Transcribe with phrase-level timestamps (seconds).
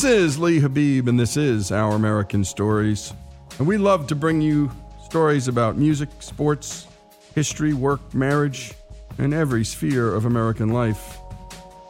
[0.00, 3.12] This is Lee Habeeb, and this is Our American Stories.
[3.58, 4.70] And we love to bring you
[5.04, 6.86] stories about music, sports,
[7.34, 8.72] history, work, marriage,
[9.18, 11.18] and every sphere of American life.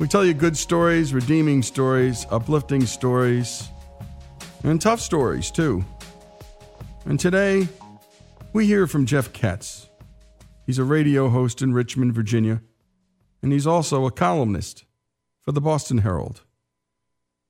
[0.00, 3.68] We tell you good stories, redeeming stories, uplifting stories,
[4.64, 5.84] and tough stories, too.
[7.04, 7.68] And today,
[8.52, 9.86] we hear from Jeff Katz.
[10.66, 12.60] He's a radio host in Richmond, Virginia,
[13.40, 14.84] and he's also a columnist
[15.42, 16.42] for the Boston Herald.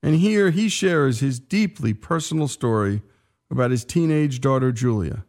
[0.03, 3.01] And here he shares his deeply personal story
[3.49, 5.25] about his teenage daughter, Julia,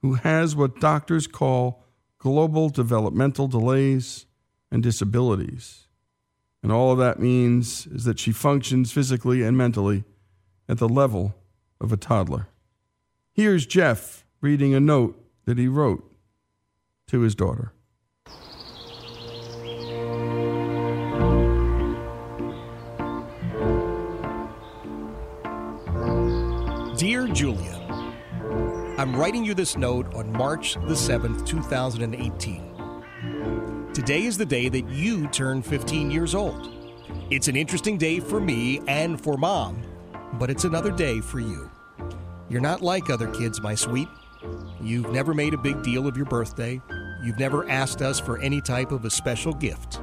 [0.00, 1.84] who has what doctors call
[2.18, 4.26] global developmental delays
[4.70, 5.86] and disabilities.
[6.62, 10.04] And all of that means is that she functions physically and mentally
[10.68, 11.34] at the level
[11.80, 12.48] of a toddler.
[13.32, 16.10] Here's Jeff reading a note that he wrote
[17.08, 17.72] to his daughter.
[26.96, 27.76] Dear Julia,
[28.96, 33.92] I'm writing you this note on March the 7th, 2018.
[33.92, 36.72] Today is the day that you turn 15 years old.
[37.28, 39.82] It's an interesting day for me and for mom,
[40.38, 41.70] but it's another day for you.
[42.48, 44.08] You're not like other kids, my sweet.
[44.80, 46.80] You've never made a big deal of your birthday.
[47.22, 50.00] You've never asked us for any type of a special gift.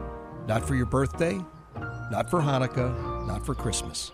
[0.47, 1.39] Not for your birthday,
[2.11, 4.11] not for Hanukkah, not for Christmas.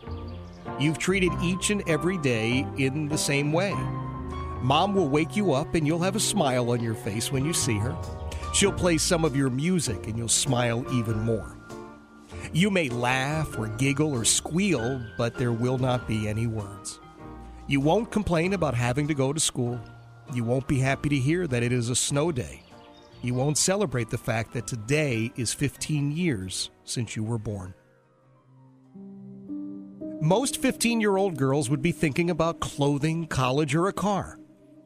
[0.80, 3.74] You've treated each and every day in the same way.
[4.62, 7.54] Mom will wake you up and you'll have a smile on your face when you
[7.54, 7.96] see her.
[8.54, 11.58] She'll play some of your music and you'll smile even more.
[12.54, 17.00] You may laugh or giggle or squeal, but there will not be any words.
[17.68, 19.80] You won't complain about having to go to school.
[20.34, 22.64] You won't be happy to hear that it is a snow day.
[23.22, 27.74] You won't celebrate the fact that today is 15 years since you were born.
[30.22, 34.38] Most 15 year old girls would be thinking about clothing, college, or a car.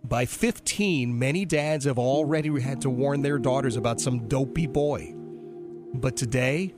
[0.03, 5.15] By 15, many dads have already had to warn their daughters about some dopey boy.
[5.95, 6.75] But today,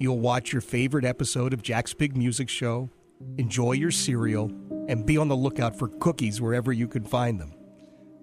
[0.00, 2.90] you'll watch your favorite episode of Jack's Big Music Show,
[3.38, 4.50] enjoy your cereal,
[4.88, 7.54] and be on the lookout for cookies wherever you can find them.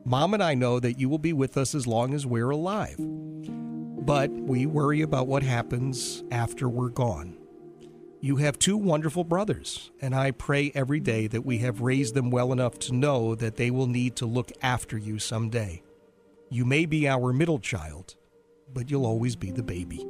[0.04, 2.98] Mom and I know that you will be with us as long as we're alive.
[3.00, 7.39] But we worry about what happens after we're gone.
[8.22, 12.32] You have two wonderful brothers, and I pray every day that we have raised them
[12.32, 15.82] well enough to know that they will need to look after you someday.
[16.50, 18.16] You may be our middle child,
[18.74, 20.06] but you'll always be the baby.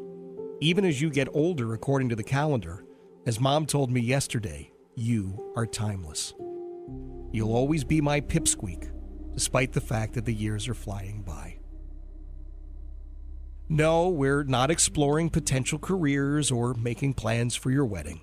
[0.60, 2.84] Even as you get older, according to the calendar,
[3.28, 6.34] as mom told me yesterday, you are timeless.
[7.32, 8.90] You'll always be my pipsqueak,
[9.36, 11.59] despite the fact that the years are flying by.
[13.72, 18.22] No, we're not exploring potential careers or making plans for your wedding.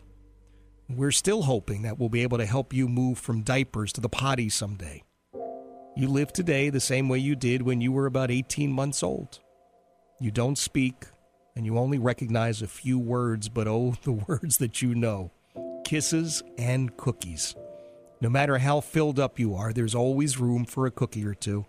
[0.88, 4.08] We're still hoping that we'll be able to help you move from diapers to the
[4.08, 5.04] potty someday.
[5.94, 9.38] You live today the same way you did when you were about 18 months old.
[10.18, 11.04] You don't speak,
[11.54, 15.30] and you only recognize a few words, but oh, the words that you know
[15.84, 17.54] kisses and cookies.
[18.20, 21.66] No matter how filled up you are, there's always room for a cookie or two.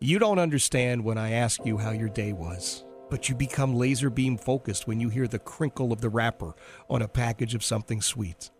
[0.00, 4.08] You don't understand when I ask you how your day was but you become laser
[4.08, 6.54] beam focused when you hear the crinkle of the wrapper
[6.88, 8.50] on a package of something sweet.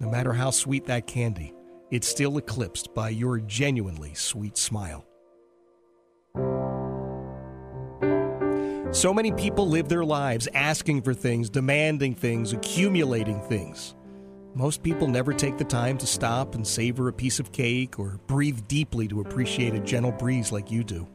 [0.00, 1.52] No matter how sweet that candy,
[1.90, 5.04] it's still eclipsed by your genuinely sweet smile.
[8.92, 13.94] So many people live their lives asking for things, demanding things, accumulating things.
[14.54, 18.18] Most people never take the time to stop and savor a piece of cake or
[18.26, 21.06] breathe deeply to appreciate a gentle breeze like you do.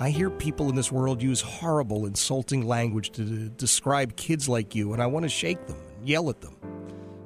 [0.00, 4.94] I hear people in this world use horrible, insulting language to describe kids like you,
[4.94, 6.56] and I want to shake them and yell at them.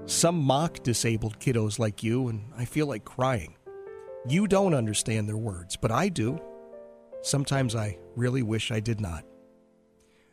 [0.07, 3.55] Some mock disabled kiddos like you, and I feel like crying.
[4.29, 6.41] You don't understand their words, but I do.
[7.23, 9.25] Sometimes I really wish I did not.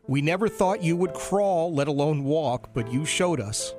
[0.08, 3.76] We never thought you would crawl, let alone walk, but you showed us.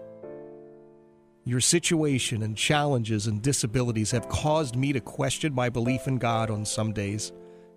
[1.44, 6.48] Your situation and challenges and disabilities have caused me to question my belief in God
[6.48, 7.32] on some days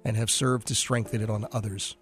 [0.05, 1.97] and have served to strengthen it on others.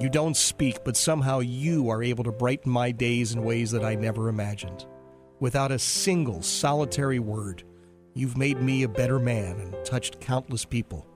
[0.00, 3.84] You don't speak, but somehow you are able to brighten my days in ways that
[3.84, 4.86] I never imagined.
[5.40, 7.64] Without a single solitary word,
[8.14, 11.06] you've made me a better man and touched countless people.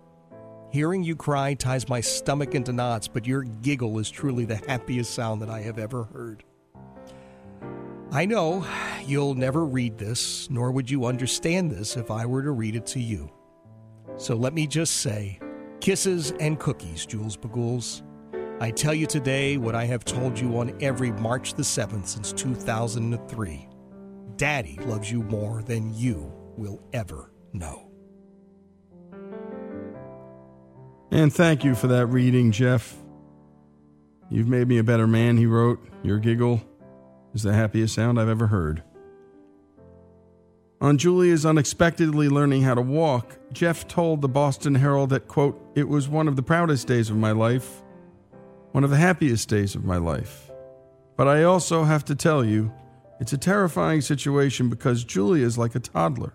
[0.71, 5.15] Hearing you cry ties my stomach into knots, but your giggle is truly the happiest
[5.15, 6.43] sound that I have ever heard.
[8.11, 8.67] I know
[9.07, 12.87] you'll never read this, nor would you understand this if I were to read it
[12.87, 13.31] to you.
[14.17, 15.39] So let me just say,
[15.85, 18.01] Kisses and cookies, Jules Bagools.
[18.59, 22.33] I tell you today what I have told you on every March the 7th since
[22.33, 23.69] 2003.
[24.37, 27.91] Daddy loves you more than you will ever know.
[31.11, 32.97] And thank you for that reading, Jeff.
[34.31, 35.87] You've made me a better man, he wrote.
[36.03, 36.63] Your giggle
[37.35, 38.83] is the happiest sound I've ever heard.
[40.85, 45.89] On Julia's unexpectedly learning how to walk, Jeff told the Boston Herald that, quote, it
[45.89, 47.83] was one of the proudest days of my life,
[48.73, 50.51] one of the happiest days of my life.
[51.17, 52.71] But I also have to tell you,
[53.19, 56.35] it's a terrifying situation because Julia is like a toddler.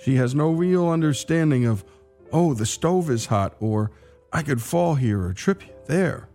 [0.00, 1.84] She has no real understanding of,
[2.32, 3.90] oh, the stove is hot, or
[4.32, 6.28] I could fall here or trip there.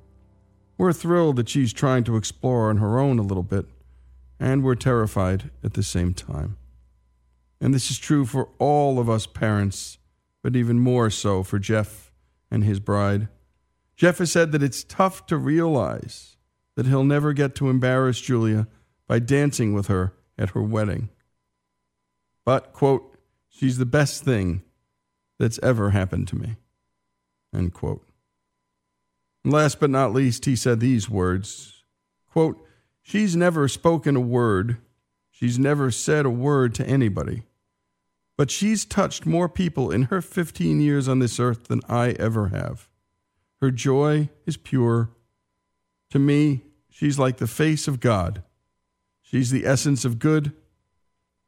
[0.78, 3.68] We're thrilled that she's trying to explore on her own a little bit,
[4.38, 6.57] and we're terrified at the same time.
[7.60, 9.98] And this is true for all of us parents,
[10.44, 12.12] but even more so for Jeff
[12.52, 13.28] and his bride.
[13.96, 16.38] Jeff has said that it's tough to realize
[16.76, 18.68] that he'll never get to embarrass Julia
[19.08, 21.10] by dancing with her at her wedding.
[22.46, 23.18] But, quote,
[23.50, 24.62] she's the best thing
[25.40, 26.58] that's ever happened to me,
[27.54, 28.08] end quote.
[29.44, 31.84] And last but not least, he said these words,
[32.30, 32.64] quote,
[33.02, 34.78] she's never spoken a word
[35.40, 37.44] She's never said a word to anybody.
[38.38, 42.48] But she's touched more people in her 15 years on this earth than I ever
[42.48, 42.90] have.
[43.62, 45.12] Her joy is pure.
[46.10, 48.42] To me, she's like the face of God.
[49.22, 50.54] She's the essence of good,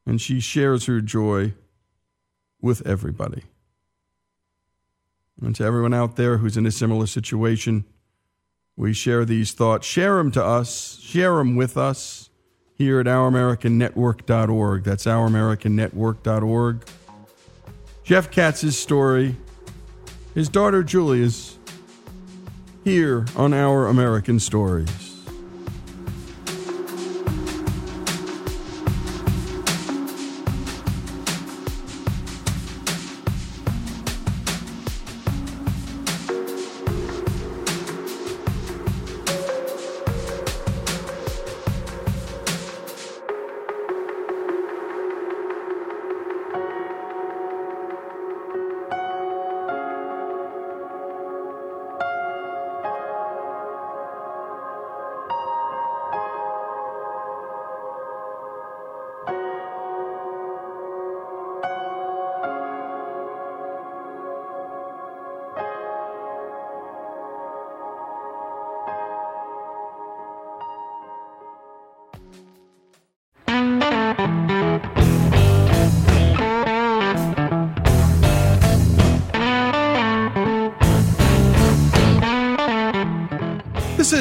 [0.06, 1.54] and she shares her joy
[2.62, 3.42] with everybody.
[5.42, 7.84] And to everyone out there who's in a similar situation,
[8.76, 9.84] we share these thoughts.
[9.84, 12.29] Share them to us, share them with us
[12.80, 14.84] here at ouramericannetwork.org.
[14.84, 16.80] That's ouramericannetwork.org.
[18.04, 19.36] Jeff Katz's story,
[20.34, 21.58] his daughter Julia's,
[22.82, 25.09] here on Our American Stories.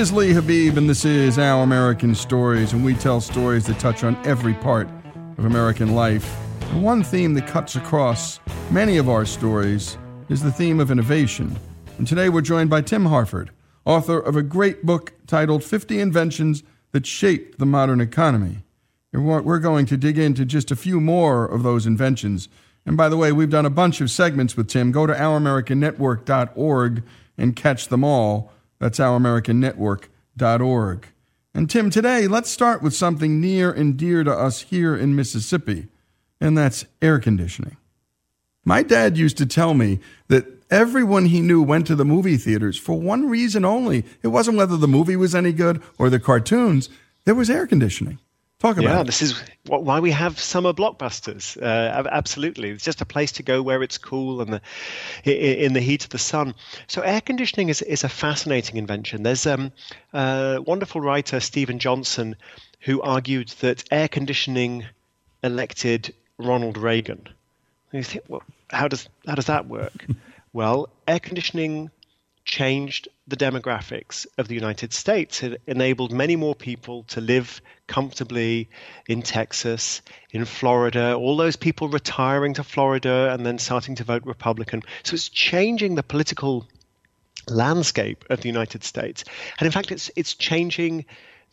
[0.09, 4.03] Is Lee Habeeb, and this is Our American Stories, and we tell stories that touch
[4.03, 4.89] on every part
[5.37, 6.35] of American life.
[6.71, 8.39] And one theme that cuts across
[8.71, 11.55] many of our stories is the theme of innovation.
[11.99, 13.51] And today we're joined by Tim Harford,
[13.85, 18.63] author of a great book titled 50 Inventions That Shaped the Modern Economy.
[19.13, 22.49] And we're going to dig into just a few more of those inventions.
[22.83, 24.91] And by the way, we've done a bunch of segments with Tim.
[24.91, 27.03] Go to ouramericannetwork.org
[27.37, 28.51] and catch them all.
[28.79, 31.07] That's ouramericannetwork.org.
[31.53, 35.87] And Tim, today let's start with something near and dear to us here in Mississippi,
[36.39, 37.77] and that's air conditioning.
[38.63, 42.77] My dad used to tell me that everyone he knew went to the movie theaters
[42.77, 44.05] for one reason only.
[44.21, 46.89] It wasn't whether the movie was any good or the cartoons,
[47.25, 48.19] there was air conditioning.
[48.59, 49.05] Talk about yeah, it.
[49.05, 51.55] this is why we have summer blockbusters.
[51.61, 55.79] Uh, absolutely, it's just a place to go where it's cool and the in the
[55.79, 56.53] heat of the sun.
[56.87, 59.23] So air conditioning is is a fascinating invention.
[59.23, 59.71] There's um,
[60.11, 62.35] a wonderful writer Steven Johnson
[62.81, 64.85] who argued that air conditioning
[65.41, 67.29] elected Ronald Reagan.
[67.93, 70.05] And you think, well, how does how does that work?
[70.53, 71.91] well, air conditioning
[72.49, 75.43] changed the demographics of the United States.
[75.43, 78.69] It enabled many more people to live comfortably
[79.07, 80.01] in Texas,
[80.31, 84.81] in Florida, all those people retiring to Florida and then starting to vote Republican.
[85.03, 86.67] So it's changing the political
[87.47, 89.23] landscape of the United States.
[89.59, 91.05] And in fact, it's, it's changing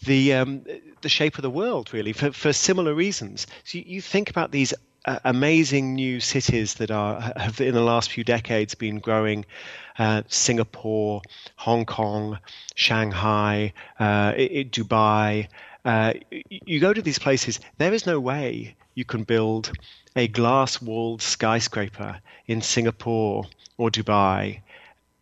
[0.02, 0.62] the um,
[1.00, 3.46] the shape of the world really for, for similar reasons.
[3.64, 4.74] So you, you think about these
[5.06, 9.44] uh, amazing new cities that are have in the last few decades been growing.
[9.98, 11.22] Uh, Singapore,
[11.56, 12.38] Hong Kong,
[12.74, 15.48] Shanghai, uh, Dubai.
[15.84, 16.14] Uh,
[16.50, 19.72] you go to these places, there is no way you can build
[20.16, 23.44] a glass walled skyscraper in Singapore
[23.78, 24.60] or Dubai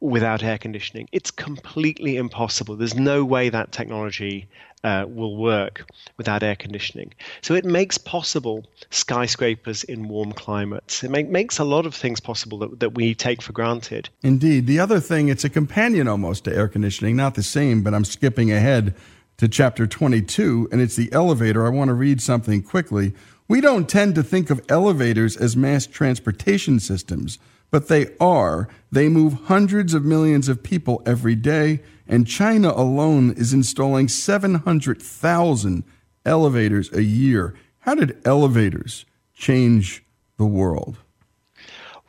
[0.00, 1.09] without air conditioning.
[1.12, 2.76] It's completely impossible.
[2.76, 4.49] There's no way that technology
[4.85, 7.12] uh, will work without air conditioning.
[7.41, 11.03] So it makes possible skyscrapers in warm climates.
[11.03, 14.11] It make, makes a lot of things possible that, that we take for granted.
[14.23, 14.67] Indeed.
[14.67, 18.05] The other thing, it's a companion almost to air conditioning, not the same, but I'm
[18.05, 18.95] skipping ahead
[19.38, 21.67] to chapter 22, and it's the elevator.
[21.67, 23.14] I want to read something quickly.
[23.49, 27.38] We don't tend to think of elevators as mass transportation systems,
[27.71, 28.69] but they are.
[28.93, 35.84] They move hundreds of millions of people every day and China alone is installing 700,000
[36.25, 37.54] elevators a year.
[37.80, 40.04] How did elevators change
[40.37, 40.99] the world?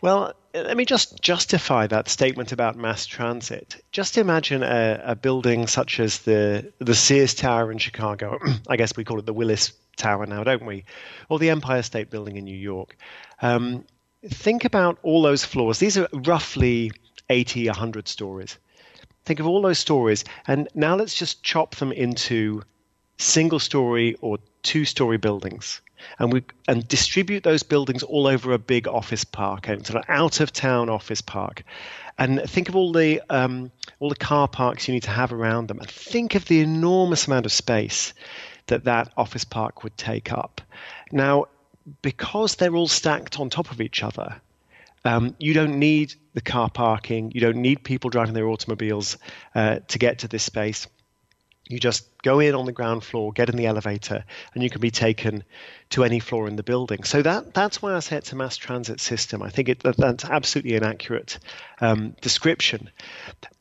[0.02, 3.84] Well, let me just justify that statement about mass transit.
[3.92, 8.40] Just imagine a, a building such as the the Sears Tower in Chicago.
[8.70, 10.86] I guess we call it the Willis Tower now, don't we?
[11.30, 12.96] Or the Empire State Building in New York.
[13.42, 13.86] Um,
[14.30, 15.80] think about all those floors.
[15.80, 16.92] These are roughly
[17.30, 18.58] 80, 100 stories.
[19.26, 22.64] Think of all those stories, and now let's just chop them into
[23.18, 25.82] single story or two story buildings.
[26.20, 30.10] And we and distribute those buildings all over a big office park, and sort of
[30.10, 31.64] out of town office park.
[32.18, 35.68] And think of all the um, all the car parks you need to have around
[35.68, 38.14] them, and think of the enormous amount of space
[38.68, 40.62] that that office park would take up.
[41.12, 41.46] Now,
[42.02, 44.42] because they're all stacked on top of each other,
[45.06, 47.32] um, you don't need the car parking.
[47.34, 49.18] You don't need people driving their automobiles
[49.54, 50.88] uh, to get to this space.
[51.68, 54.82] You just go in on the ground floor, get in the elevator, and you can
[54.82, 55.44] be taken
[55.92, 57.04] to any floor in the building.
[57.04, 59.42] So that that's why I say it's a mass transit system.
[59.42, 61.40] I think it, that's absolutely an accurate
[61.82, 62.90] um, description.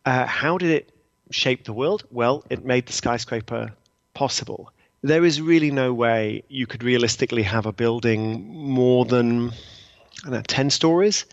[0.05, 0.93] Uh, how did it
[1.31, 2.05] shape the world?
[2.11, 3.73] Well, it made the skyscraper
[4.13, 4.71] possible.
[5.03, 9.53] There is really no way you could realistically have a building more than
[10.27, 11.25] know, 10 stories,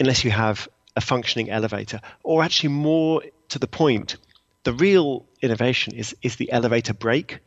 [0.00, 2.00] unless you have a functioning elevator.
[2.22, 4.16] Or actually, more to the point,
[4.64, 7.38] the real innovation is, is the elevator brake.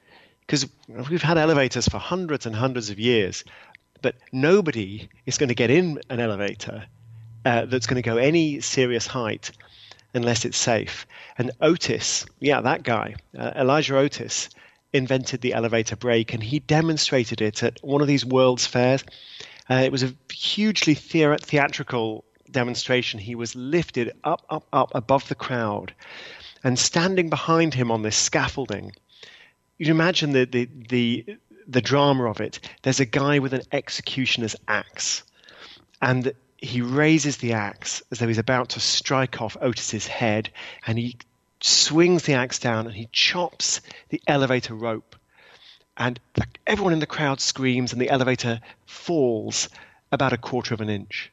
[0.42, 3.44] Because we've had elevators for hundreds and hundreds of years,
[4.02, 6.86] but nobody is going to get in an elevator
[7.46, 9.52] uh, that's going to go any serious height
[10.14, 11.06] unless it's safe.
[11.38, 14.50] And Otis, yeah, that guy, uh, Elisha Otis,
[14.92, 19.04] invented the elevator brake and he demonstrated it at one of these world's fairs.
[19.70, 23.20] Uh, it was a hugely theatrical demonstration.
[23.20, 25.94] He was lifted up, up, up above the crowd,
[26.64, 28.92] and standing behind him on this scaffolding.
[29.78, 32.60] You'd imagine the, the, the, the drama of it.
[32.82, 35.24] There's a guy with an executioner's axe,
[36.02, 40.50] and he raises the axe as though he's about to strike off Otis's head,
[40.88, 41.16] and he
[41.62, 45.16] swings the axe down and he chops the elevator rope
[46.00, 46.20] and
[46.66, 49.70] everyone in the crowd screams, and the elevator falls
[50.12, 51.32] about a quarter of an inch.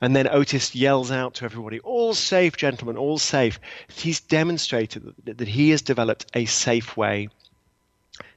[0.00, 3.58] And then Otis yells out to everybody, All safe, gentlemen, all safe.
[3.88, 7.28] He's demonstrated that, that he has developed a safe way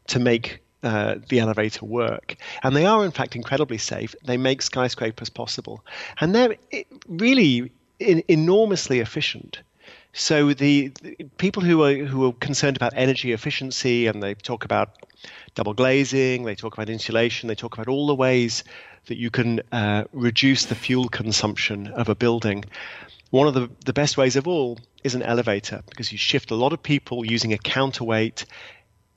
[0.08, 2.36] to make uh, the elevator work.
[2.64, 4.16] And they are, in fact, incredibly safe.
[4.26, 5.86] They make skyscrapers possible.
[6.20, 6.56] And they're
[7.08, 9.60] really in, enormously efficient.
[10.14, 14.66] So the, the, people who are who are concerned about energy efficiency and they talk
[14.66, 14.98] about
[15.56, 18.64] double glazing, they talk about insulation, they talk about all the ways
[19.06, 22.66] that you can uh, reduce the fuel consumption of a building.
[23.30, 26.56] One of the, the best ways of all is an elevator because you shift a
[26.56, 28.46] lot of people using a counterweight,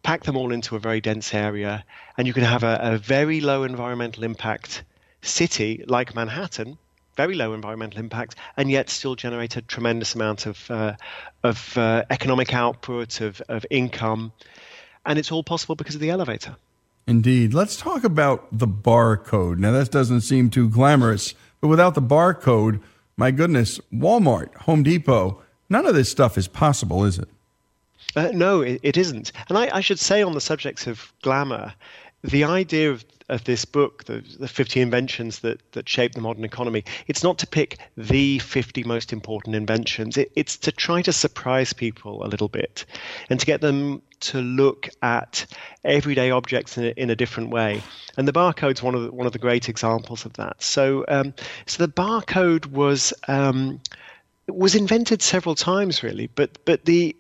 [0.05, 1.85] pack them all into a very dense area,
[2.17, 4.85] and you can have a, a very low environmental impact
[5.23, 6.79] city like Manhattan
[7.17, 10.95] very low environmental impact, and yet still generate a tremendous amount of uh,
[11.43, 14.33] of uh, economic output, of of income,
[15.07, 16.57] and it's all possible because of the elevator.
[17.07, 17.53] Indeed.
[17.53, 19.59] Let's talk about the barcode.
[19.59, 22.81] Now, that doesn't seem too glamorous, but without the barcode,
[23.17, 27.29] my goodness, Walmart, Home Depot, none of this stuff is possible, is it?
[28.17, 29.33] Uh, no, it, it isn't.
[29.49, 31.75] And I, I, should say, on the subject of glamour,
[32.25, 36.45] the idea of of this book, the, the 50 inventions that, that shape the modern
[36.45, 40.17] economy, it's not to pick the 50 most important inventions.
[40.17, 42.85] It, it's to try to surprise people a little bit
[43.31, 45.47] and to get them to look at
[45.85, 47.83] everyday objects in a, in a different way.
[48.17, 50.63] And the barcode's one of the, one of the great examples of that.
[50.63, 51.35] So, um,
[51.67, 53.13] so the barcode was.
[53.29, 53.81] Um,
[54.47, 57.17] was invented several times really but but the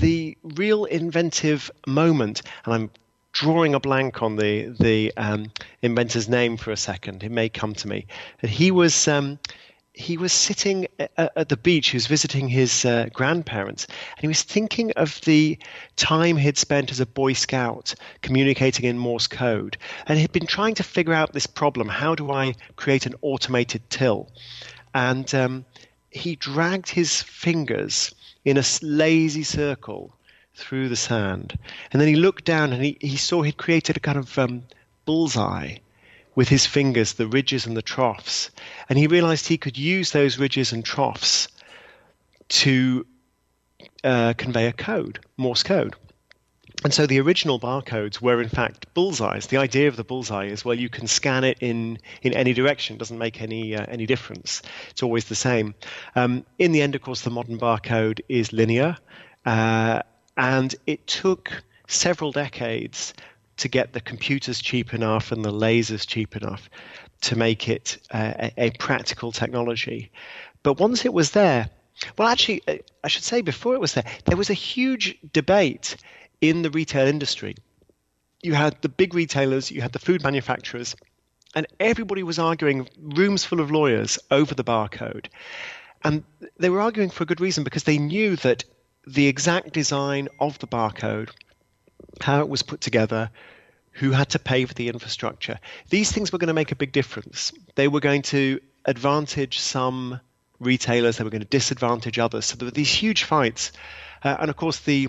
[0.00, 2.90] the real inventive moment and I'm
[3.32, 5.50] drawing a blank on the the um,
[5.82, 7.22] inventor's name for a second.
[7.22, 8.06] It may come to me.
[8.42, 9.38] He was um,
[9.94, 11.88] he was sitting at, at, the beach.
[11.88, 15.58] He was visiting his uh, grandparents, and he was thinking of the
[15.96, 20.74] time he'd spent as a Boy Scout communicating in Morse code, and he'd been trying
[20.76, 24.30] to figure out this problem: how do I create an automated till?
[24.94, 25.64] And um,
[26.10, 30.14] he dragged his fingers in a lazy circle
[30.54, 31.58] through the sand.
[31.90, 34.62] And then he looked down and he, he saw he'd created a kind of um,
[35.04, 35.76] bullseye
[36.34, 38.50] with his fingers, the ridges and the troughs.
[38.88, 41.48] And he realized he could use those ridges and troughs
[42.48, 43.06] to
[44.04, 45.94] uh, convey a code, Morse code.
[46.84, 49.46] And so the original barcodes were in fact bullseyes.
[49.46, 52.96] The idea of the bullseye is well, you can scan it in in any direction.
[52.96, 54.62] It doesn't make any uh, any difference.
[54.90, 55.74] It's always the same.
[56.16, 58.96] Um, in the end, of course, the modern barcode is linear,
[59.46, 60.02] uh,
[60.36, 63.14] and it took several decades
[63.58, 66.70] to get the computers cheap enough and the lasers cheap enough
[67.20, 70.10] to make it uh, a, a practical technology.
[70.62, 71.68] But once it was there,
[72.16, 75.96] well, actually, uh, I should say before it was there, there was a huge debate
[76.40, 77.54] in the retail industry.
[78.42, 80.96] You had the big retailers, you had the food manufacturers,
[81.54, 85.26] and everybody was arguing, rooms full of lawyers, over the barcode.
[86.02, 86.24] And
[86.58, 88.64] they were arguing for a good reason because they knew that
[89.06, 91.30] the exact design of the barcode,
[92.20, 93.30] how it was put together,
[93.92, 95.58] who had to pay for the infrastructure,
[95.90, 97.52] these things were going to make a big difference.
[97.74, 100.20] They were going to advantage some
[100.58, 102.46] retailers, they were going to disadvantage others.
[102.46, 103.72] So there were these huge fights.
[104.24, 105.08] Uh, and of course, the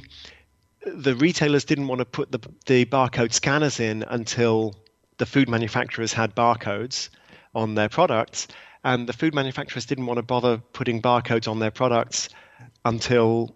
[0.85, 4.75] the retailers didn't want to put the, the barcode scanners in until
[5.17, 7.07] the food manufacturers had barcodes
[7.55, 8.47] on their products,
[8.83, 12.27] and the food manufacturers didn't want to bother putting barcodes on their products
[12.83, 13.55] until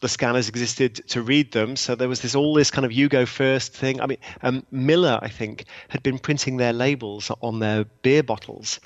[0.00, 1.76] the scanners existed to read them.
[1.76, 4.00] So there was this all this kind of you go first thing.
[4.00, 8.78] I mean, um, Miller, I think, had been printing their labels on their beer bottles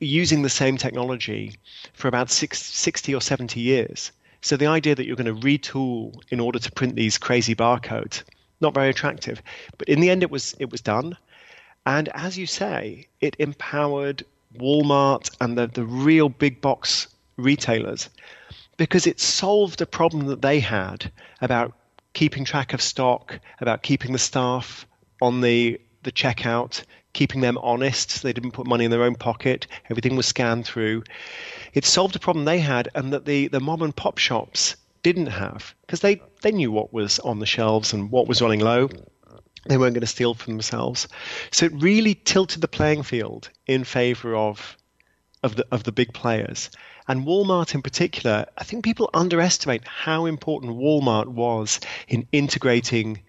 [0.00, 1.56] using the same technology
[1.92, 4.10] for about six, 60 or 70 years.
[4.40, 8.24] So the idea that you're going to retool in order to print these crazy barcodes,
[8.60, 9.40] not very attractive.
[9.78, 11.16] But in the end, it was it was done,
[11.86, 14.24] and as you say, it empowered
[14.58, 18.08] Walmart and the, the real big box retailers
[18.82, 21.72] because it solved a problem that they had about
[22.14, 24.88] keeping track of stock, about keeping the staff
[25.20, 28.10] on the the checkout, keeping them honest.
[28.10, 29.68] So they didn't put money in their own pocket.
[29.88, 31.04] Everything was scanned through.
[31.74, 35.26] It solved a problem they had and that the, the mom and pop shops didn't
[35.26, 38.88] have because they, they knew what was on the shelves and what was running low.
[39.66, 41.06] They weren't going to steal from themselves.
[41.52, 44.76] So it really tilted the playing field in favor of,
[45.44, 46.68] of, the, of the big players.
[47.08, 53.20] And Walmart in particular, I think people underestimate how important Walmart was in integrating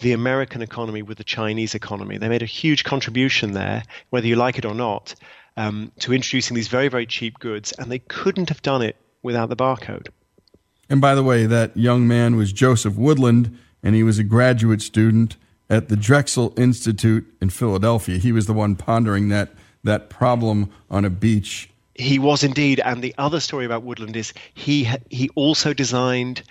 [0.00, 2.18] the American economy with the Chinese economy.
[2.18, 5.14] They made a huge contribution there, whether you like it or not,
[5.56, 9.48] um, to introducing these very, very cheap goods, and they couldn't have done it without
[9.48, 10.08] the barcode.
[10.88, 14.82] And by the way, that young man was Joseph Woodland, and he was a graduate
[14.82, 15.36] student
[15.68, 18.18] at the Drexel Institute in Philadelphia.
[18.18, 19.50] He was the one pondering that
[19.84, 21.70] that problem on a beach.
[21.98, 26.42] He was indeed, and the other story about Woodland is he he also designed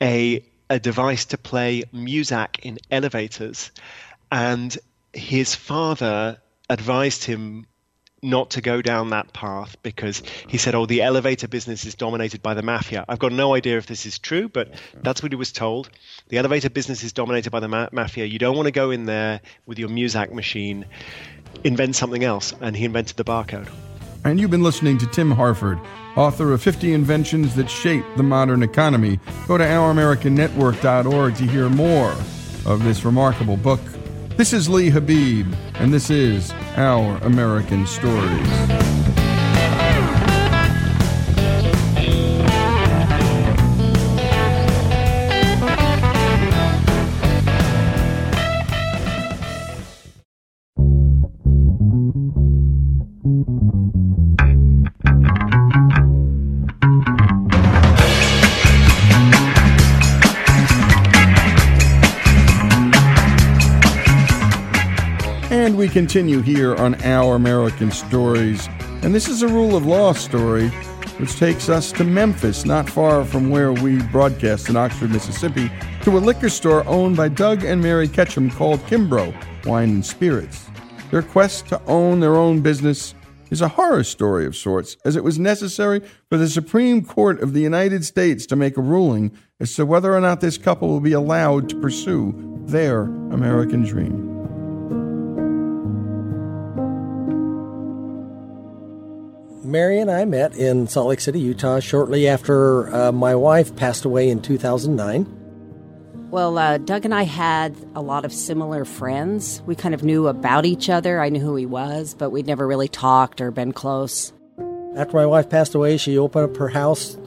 [0.00, 3.70] a a device to play Muzak in elevators,
[4.32, 4.76] and
[5.12, 7.66] his father advised him
[8.22, 12.42] not to go down that path because he said, "Oh, the elevator business is dominated
[12.42, 15.36] by the mafia." I've got no idea if this is true, but that's what he
[15.36, 15.90] was told.
[16.28, 18.24] The elevator business is dominated by the ma- mafia.
[18.24, 20.86] You don't want to go in there with your Muzak machine.
[21.64, 23.68] Invent something else, and he invented the barcode.
[24.26, 25.78] And you've been listening to Tim Harford,
[26.16, 29.20] author of 50 Inventions That Shape the Modern Economy.
[29.46, 32.10] Go to ouramericannetwork.org to hear more
[32.64, 33.80] of this remarkable book.
[34.30, 38.95] This is Lee Habeeb, and this is Our American Stories.
[65.96, 68.68] Continue here on Our American Stories.
[69.00, 70.68] And this is a rule of law story
[71.16, 76.18] which takes us to Memphis, not far from where we broadcast in Oxford, Mississippi, to
[76.18, 80.66] a liquor store owned by Doug and Mary Ketchum called Kimbrough Wine and Spirits.
[81.10, 83.14] Their quest to own their own business
[83.48, 87.54] is a horror story of sorts, as it was necessary for the Supreme Court of
[87.54, 91.00] the United States to make a ruling as to whether or not this couple will
[91.00, 92.34] be allowed to pursue
[92.66, 94.35] their American dream.
[99.76, 104.06] Mary and I met in Salt Lake City, Utah, shortly after uh, my wife passed
[104.06, 105.26] away in 2009.
[106.30, 109.60] Well, uh, Doug and I had a lot of similar friends.
[109.66, 111.20] We kind of knew about each other.
[111.20, 114.32] I knew who he was, but we'd never really talked or been close.
[114.96, 117.18] After my wife passed away, she opened up her house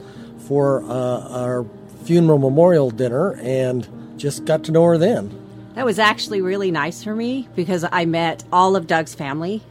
[0.48, 1.64] for uh, our
[2.02, 5.30] funeral memorial dinner and just got to know her then.
[5.76, 9.62] That was actually really nice for me because I met all of Doug's family.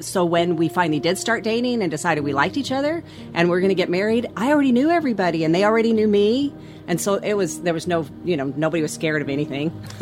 [0.00, 3.02] So when we finally did start dating and decided we liked each other
[3.34, 6.52] and we're going to get married, I already knew everybody and they already knew me.
[6.86, 9.72] And so it was there was no, you know, nobody was scared of anything.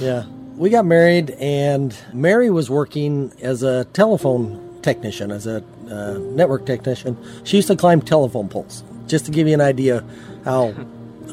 [0.00, 0.24] yeah.
[0.56, 6.66] We got married and Mary was working as a telephone technician, as a uh, network
[6.66, 7.16] technician.
[7.44, 10.04] She used to climb telephone poles, just to give you an idea
[10.44, 10.74] how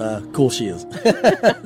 [0.02, 0.86] uh, cool she is.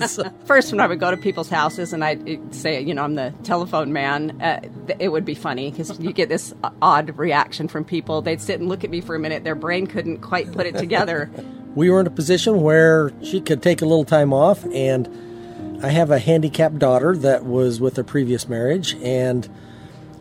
[0.12, 0.32] so.
[0.46, 3.34] First, when I would go to people's houses and I'd say, you know, I'm the
[3.44, 4.62] telephone man, uh,
[5.00, 8.22] it would be funny because you get this odd reaction from people.
[8.22, 9.44] They'd sit and look at me for a minute.
[9.44, 11.32] Their brain couldn't quite put it together.
[11.76, 15.90] we were in a position where she could take a little time off, and I
[15.90, 18.96] have a handicapped daughter that was with a previous marriage.
[19.02, 19.46] And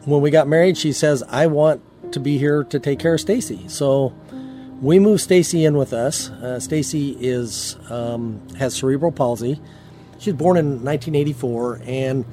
[0.05, 3.21] when we got married, she says, I want to be here to take care of
[3.21, 3.69] Stacy.
[3.69, 4.13] So
[4.85, 6.29] we moved Stacy in with us.
[6.29, 9.59] Uh, Stacy is um, has cerebral palsy.
[10.19, 12.27] She was born in 1984, and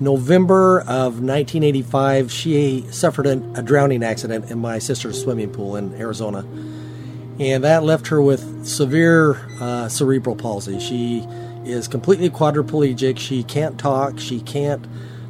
[0.00, 5.94] November of 1985, she suffered a, a drowning accident in my sister's swimming pool in
[5.94, 6.40] Arizona,
[7.40, 10.78] and that left her with severe uh, cerebral palsy.
[10.80, 11.26] She
[11.64, 13.18] is completely quadriplegic.
[13.18, 14.18] She can't talk.
[14.18, 14.86] She can't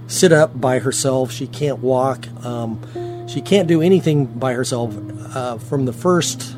[0.08, 1.30] sit up by herself.
[1.30, 2.26] She can't walk.
[2.44, 2.80] Um,
[3.28, 4.92] she can't do anything by herself.
[5.36, 6.56] Uh, from the first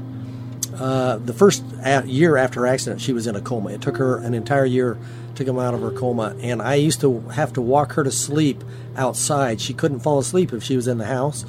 [0.79, 1.65] uh, the first
[2.05, 3.71] year after accident, she was in a coma.
[3.71, 4.99] It took her an entire year
[5.35, 8.11] to come out of her coma, and I used to have to walk her to
[8.11, 8.63] sleep
[8.97, 9.61] outside.
[9.61, 11.45] She couldn't fall asleep if she was in the house.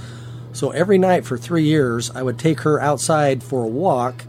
[0.53, 4.25] So every night for three years, I would take her outside for a walk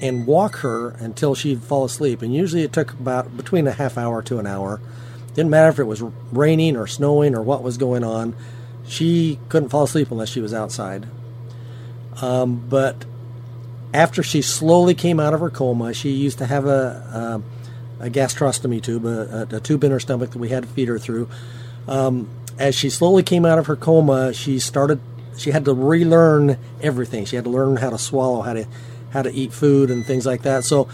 [0.00, 2.22] and walk her until she'd fall asleep.
[2.22, 4.80] And usually it took about between a half hour to an hour.
[5.34, 8.34] Didn't matter if it was raining or snowing or what was going on.
[8.86, 11.06] She couldn't fall asleep unless she was outside.
[12.22, 13.04] Um, but
[13.92, 17.42] after she slowly came out of her coma, she used to have a,
[18.00, 20.88] a, a gastrostomy tube, a, a, tube in her stomach that we had to feed
[20.88, 21.28] her through.
[21.86, 25.00] Um, as she slowly came out of her coma, she started.
[25.36, 27.24] She had to relearn everything.
[27.24, 28.66] She had to learn how to swallow, how to
[29.10, 30.64] how to eat food, and things like that.
[30.64, 30.88] So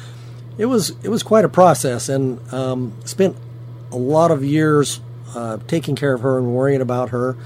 [0.58, 3.36] it was it was quite a process, and um, spent
[3.90, 5.00] a lot of years
[5.34, 7.36] uh, taking care of her and worrying about her.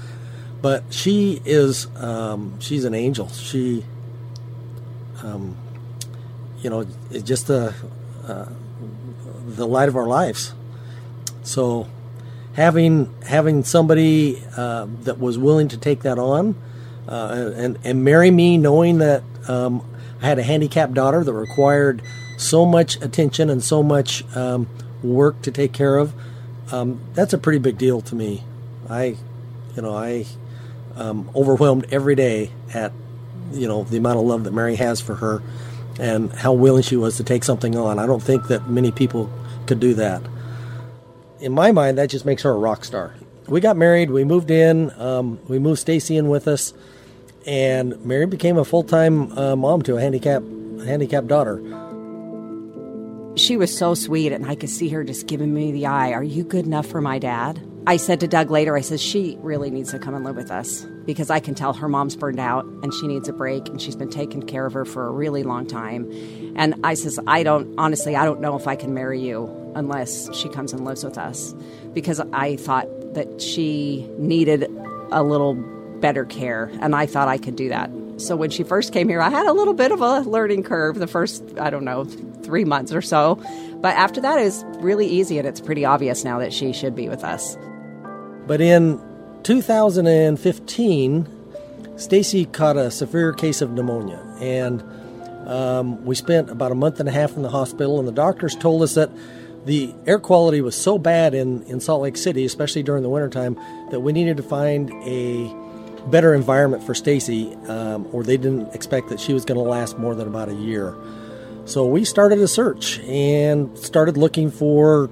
[0.61, 3.29] But she is um, she's an angel.
[3.29, 3.85] She
[5.23, 5.55] um,
[6.61, 7.73] you know, it's just the
[8.27, 8.45] uh,
[9.47, 10.53] the light of our lives.
[11.43, 11.87] So
[12.53, 16.55] having having somebody uh, that was willing to take that on
[17.07, 19.83] uh, and and marry me, knowing that um,
[20.21, 22.01] I had a handicapped daughter that required
[22.37, 24.67] so much attention and so much um,
[25.03, 26.13] work to take care of,
[26.71, 28.43] um, that's a pretty big deal to me.
[28.89, 29.17] I,
[29.75, 30.25] you know, I
[30.95, 32.91] um, overwhelmed every day at
[33.51, 35.41] you know the amount of love that Mary has for her,
[35.99, 37.99] and how willing she was to take something on.
[37.99, 39.31] I don't think that many people
[39.65, 40.21] could do that.
[41.39, 43.15] In my mind, that just makes her a rock star.
[43.47, 44.11] We got married.
[44.11, 44.91] We moved in.
[44.99, 46.73] Um, we moved Stacy in with us,
[47.45, 50.45] and Mary became a full time uh, mom to a handicapped
[50.85, 51.57] handicapped daughter.
[53.35, 56.11] She was so sweet, and I could see her just giving me the eye.
[56.11, 57.59] Are you good enough for my dad?
[57.87, 60.51] I said to Doug later, I said, she really needs to come and live with
[60.51, 63.81] us because I can tell her mom's burned out and she needs a break and
[63.81, 66.11] she's been taking care of her for a really long time.
[66.55, 70.33] And I says, I don't, honestly, I don't know if I can marry you unless
[70.35, 71.55] she comes and lives with us
[71.93, 74.63] because I thought that she needed
[75.11, 75.55] a little
[75.99, 77.89] better care and I thought I could do that.
[78.17, 80.99] So when she first came here, I had a little bit of a learning curve
[80.99, 83.41] the first, I don't know, three months or so.
[83.81, 86.95] But after that, it was really easy and it's pretty obvious now that she should
[86.95, 87.57] be with us.
[88.49, 88.99] But in
[89.43, 91.27] 2015,
[91.97, 94.83] Stacy caught a severe case of pneumonia, and
[95.47, 97.99] um, we spent about a month and a half in the hospital.
[97.99, 99.11] And the doctors told us that
[99.65, 103.55] the air quality was so bad in, in Salt Lake City, especially during the wintertime,
[103.91, 105.53] that we needed to find a
[106.09, 109.99] better environment for Stacy, um, or they didn't expect that she was going to last
[109.99, 110.95] more than about a year.
[111.65, 115.07] So we started a search and started looking for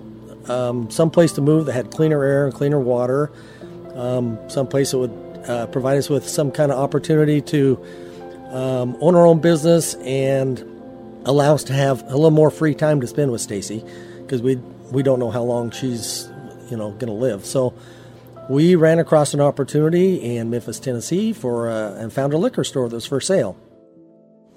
[0.49, 3.31] um, some place to move that had cleaner air and cleaner water,
[3.95, 7.83] um, some place that would uh, provide us with some kind of opportunity to
[8.49, 10.59] um, own our own business and
[11.25, 13.83] allow us to have a little more free time to spend with Stacy
[14.17, 14.55] because we
[14.91, 16.29] we don't know how long she's
[16.69, 17.45] you know going to live.
[17.45, 17.73] So
[18.49, 22.87] we ran across an opportunity in Memphis, Tennessee, for uh, and found a liquor store
[22.89, 23.57] that was for sale.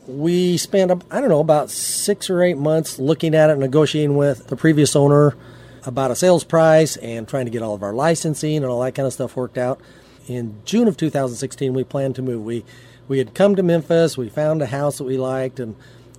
[0.07, 4.47] We spent I don't know about six or eight months looking at it, negotiating with
[4.47, 5.37] the previous owner
[5.85, 8.95] about a sales price and trying to get all of our licensing and all that
[8.95, 9.81] kind of stuff worked out.
[10.27, 12.45] In June of 2016, we planned to move.
[12.45, 12.65] We
[13.09, 14.17] we had come to Memphis.
[14.17, 15.75] We found a house that we liked, and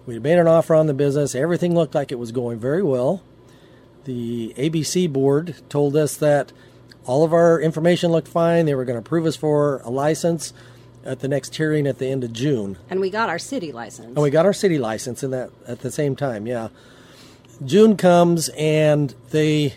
[0.05, 1.35] We made an offer on the business.
[1.35, 3.21] Everything looked like it was going very well.
[4.05, 6.51] The ABC board told us that
[7.05, 8.65] all of our information looked fine.
[8.65, 10.53] They were going to approve us for a license
[11.05, 12.77] at the next hearing at the end of June.
[12.89, 14.07] And we got our city license.
[14.07, 16.69] And we got our city license in that at the same time, yeah.
[17.63, 19.75] June comes and they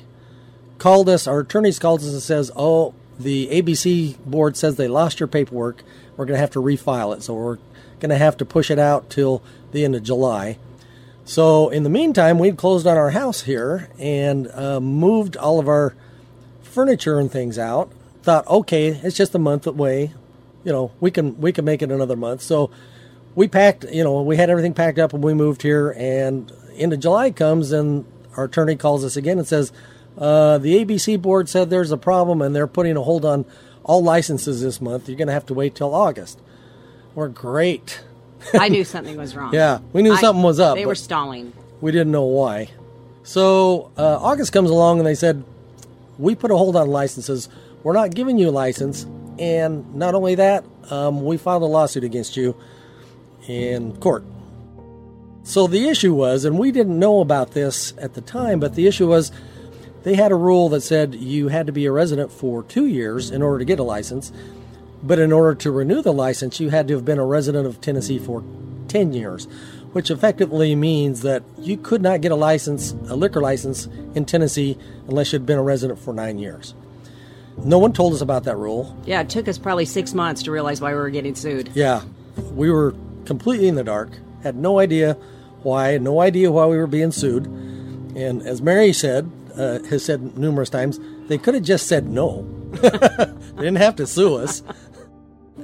[0.79, 5.20] called us, our attorneys called us and says, Oh, the ABC board says they lost
[5.20, 5.83] your paperwork.
[6.16, 7.23] We're going to have to refile it.
[7.23, 7.59] So we're
[8.01, 9.42] going to have to push it out till
[9.73, 10.59] the end of July.
[11.25, 15.68] So in the meantime, we'd closed on our house here and uh, moved all of
[15.68, 15.94] our
[16.62, 17.90] furniture and things out.
[18.23, 20.12] Thought, okay, it's just a month away.
[20.64, 22.40] You know, we can we can make it another month.
[22.42, 22.70] So
[23.35, 23.85] we packed.
[23.85, 25.90] You know, we had everything packed up and we moved here.
[25.97, 28.04] And into July comes and
[28.37, 29.72] our attorney calls us again and says,
[30.18, 33.44] uh, the ABC board said there's a problem and they're putting a hold on
[33.82, 35.08] all licenses this month.
[35.08, 36.40] You're going to have to wait till August.
[37.14, 38.02] We're great.
[38.54, 39.54] I knew something was wrong.
[39.54, 40.76] Yeah, we knew I- something was up.
[40.76, 41.52] They were stalling.
[41.80, 42.70] we didn't know why.
[43.22, 45.44] So uh, August comes along and they said,
[46.18, 47.48] we put a hold on licenses.
[47.82, 49.06] We're not giving you a license.
[49.38, 52.54] And not only that, um, we filed a lawsuit against you
[53.48, 54.24] in court.
[55.44, 58.87] So the issue was, and we didn't know about this at the time, but the
[58.87, 59.30] issue was
[60.02, 63.30] they had a rule that said you had to be a resident for two years
[63.30, 64.33] in order to get a license.
[65.02, 67.83] But in order to renew the license, you had to have been a resident of
[67.83, 68.42] Tennessee for
[68.88, 69.44] 10 years,
[69.92, 74.78] which effectively means that you could not get a license, a liquor license in Tennessee
[75.09, 76.72] unless you'd been a resident for nine years.
[77.59, 78.96] No one told us about that rule.
[79.04, 81.70] Yeah, it took us probably six months to realize why we were getting sued.
[81.74, 82.02] Yeah,
[82.54, 82.94] we were
[83.26, 84.09] completely in the dark,
[84.42, 85.18] had no idea
[85.64, 87.46] why, no idea why we were being sued.
[88.16, 92.42] And as Mary said, uh, has said numerous times, they could have just said no.
[92.72, 94.62] they didn't have to sue us.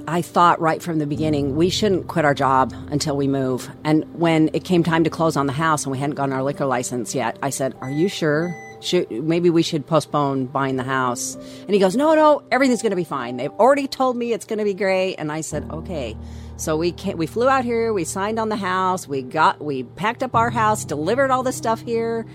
[0.07, 3.69] I thought right from the beginning we shouldn't quit our job until we move.
[3.83, 6.43] And when it came time to close on the house and we hadn't gotten our
[6.43, 8.55] liquor license yet, I said, "Are you sure?
[8.79, 12.91] Should, maybe we should postpone buying the house." And he goes, "No, no, everything's going
[12.91, 13.37] to be fine.
[13.37, 16.17] They've already told me it's going to be great." And I said, "Okay."
[16.61, 19.81] So we came, we flew out here, we signed on the house, we got we
[19.81, 22.27] packed up our house, delivered all the stuff here.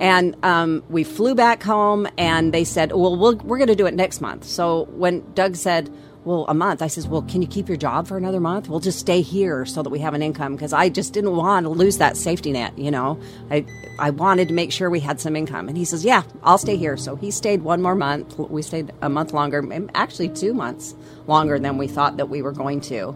[0.00, 3.86] And um, we flew back home, and they said, "Well, we'll we're going to do
[3.86, 5.88] it next month." So when Doug said,
[6.24, 8.68] "Well, a month," I says, "Well, can you keep your job for another month?
[8.68, 11.62] We'll just stay here so that we have an income because I just didn't want
[11.64, 12.76] to lose that safety net.
[12.76, 13.20] You know,
[13.52, 13.64] I
[14.00, 16.76] I wanted to make sure we had some income." And he says, "Yeah, I'll stay
[16.76, 18.36] here." So he stayed one more month.
[18.36, 19.62] We stayed a month longer,
[19.94, 20.96] actually two months
[21.28, 23.14] longer than we thought that we were going to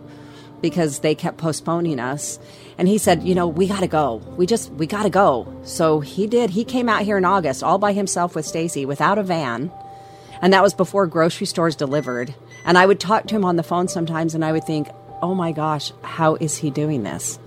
[0.60, 2.38] because they kept postponing us.
[2.78, 4.16] And he said, "You know, we got to go.
[4.36, 6.50] We just we got to go." So he did.
[6.50, 9.70] He came out here in August all by himself with Stacy without a van.
[10.42, 12.34] And that was before grocery stores delivered.
[12.64, 14.88] And I would talk to him on the phone sometimes and I would think,
[15.22, 17.38] "Oh my gosh, how is he doing this?"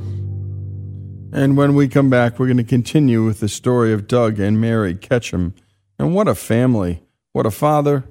[1.34, 4.62] And when we come back, we're going to continue with the story of Doug and
[4.62, 5.54] Mary Ketchum.
[6.00, 8.06] And what a family, what a father,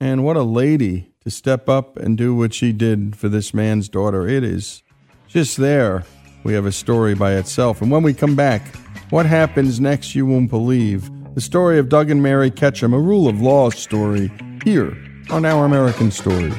[0.00, 3.86] and what a lady to step up and do what she did for this man's
[3.88, 4.26] daughter.
[4.26, 4.82] It is
[5.26, 6.04] just there.
[6.42, 7.82] We have a story by itself.
[7.82, 8.74] And when we come back,
[9.10, 11.10] what happens next, you won't believe.
[11.34, 14.32] The story of Doug and Mary Ketchum, a rule of law story,
[14.64, 14.96] here
[15.30, 16.52] on Our American Story.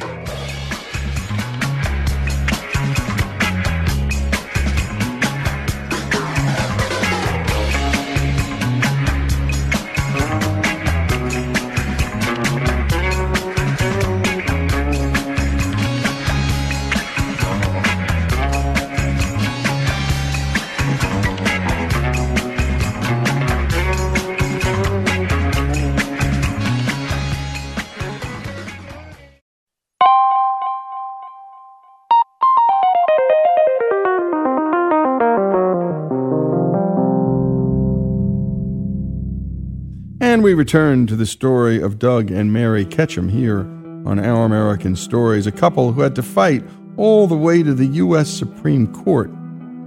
[40.40, 43.60] And we return to the story of Doug and Mary Ketchum here
[44.06, 46.64] on Our American Stories, a couple who had to fight
[46.96, 48.30] all the way to the U.S.
[48.30, 49.30] Supreme Court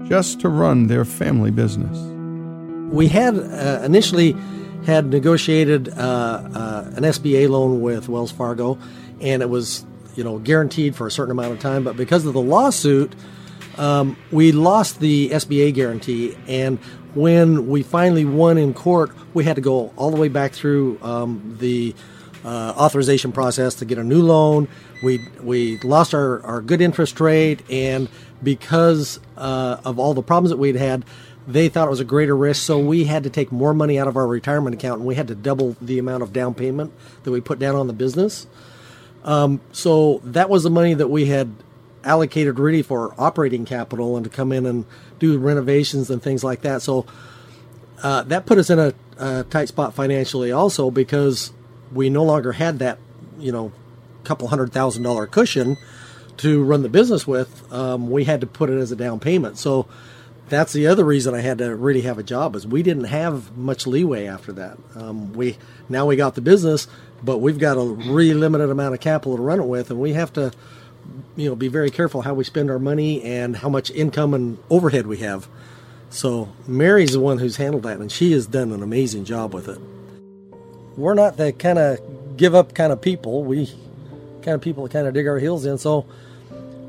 [0.06, 1.98] just to run their family business.
[2.92, 4.36] We had uh, initially
[4.84, 8.78] had negotiated uh, uh, an SBA loan with Wells Fargo,
[9.22, 9.86] and it was
[10.16, 11.82] you know guaranteed for a certain amount of time.
[11.82, 13.14] But because of the lawsuit,
[13.78, 16.78] um, we lost the SBA guarantee, and
[17.14, 20.98] when we finally won in court, we had to go all the way back through
[21.02, 21.94] um, the
[22.44, 24.68] uh, authorization process to get a new loan.
[25.02, 28.08] We we lost our, our good interest rate, and
[28.42, 31.04] because uh, of all the problems that we'd had,
[31.46, 32.62] they thought it was a greater risk.
[32.62, 35.28] So we had to take more money out of our retirement account, and we had
[35.28, 36.92] to double the amount of down payment
[37.24, 38.46] that we put down on the business.
[39.24, 41.52] Um, so that was the money that we had
[42.04, 44.84] allocated really for operating capital and to come in and
[45.18, 46.82] do renovations and things like that.
[46.82, 47.06] So
[48.02, 51.52] uh, that put us in a, a, tight spot financially also because
[51.92, 52.98] we no longer had that,
[53.38, 53.72] you know,
[54.24, 55.76] couple hundred thousand dollar cushion
[56.38, 57.72] to run the business with.
[57.72, 59.58] Um, we had to put it as a down payment.
[59.58, 59.86] So
[60.48, 63.56] that's the other reason I had to really have a job is we didn't have
[63.56, 64.78] much leeway after that.
[64.94, 65.56] Um, we
[65.88, 66.88] now we got the business,
[67.22, 70.12] but we've got a really limited amount of capital to run it with, and we
[70.12, 70.52] have to,
[71.36, 74.58] you know, be very careful how we spend our money and how much income and
[74.70, 75.48] overhead we have.
[76.10, 79.68] So Mary's the one who's handled that, and she has done an amazing job with
[79.68, 79.78] it.
[80.96, 83.44] We're not the kind of give up kind of people.
[83.44, 83.66] We
[84.42, 85.78] kind of people that kind of dig our heels in.
[85.78, 86.06] So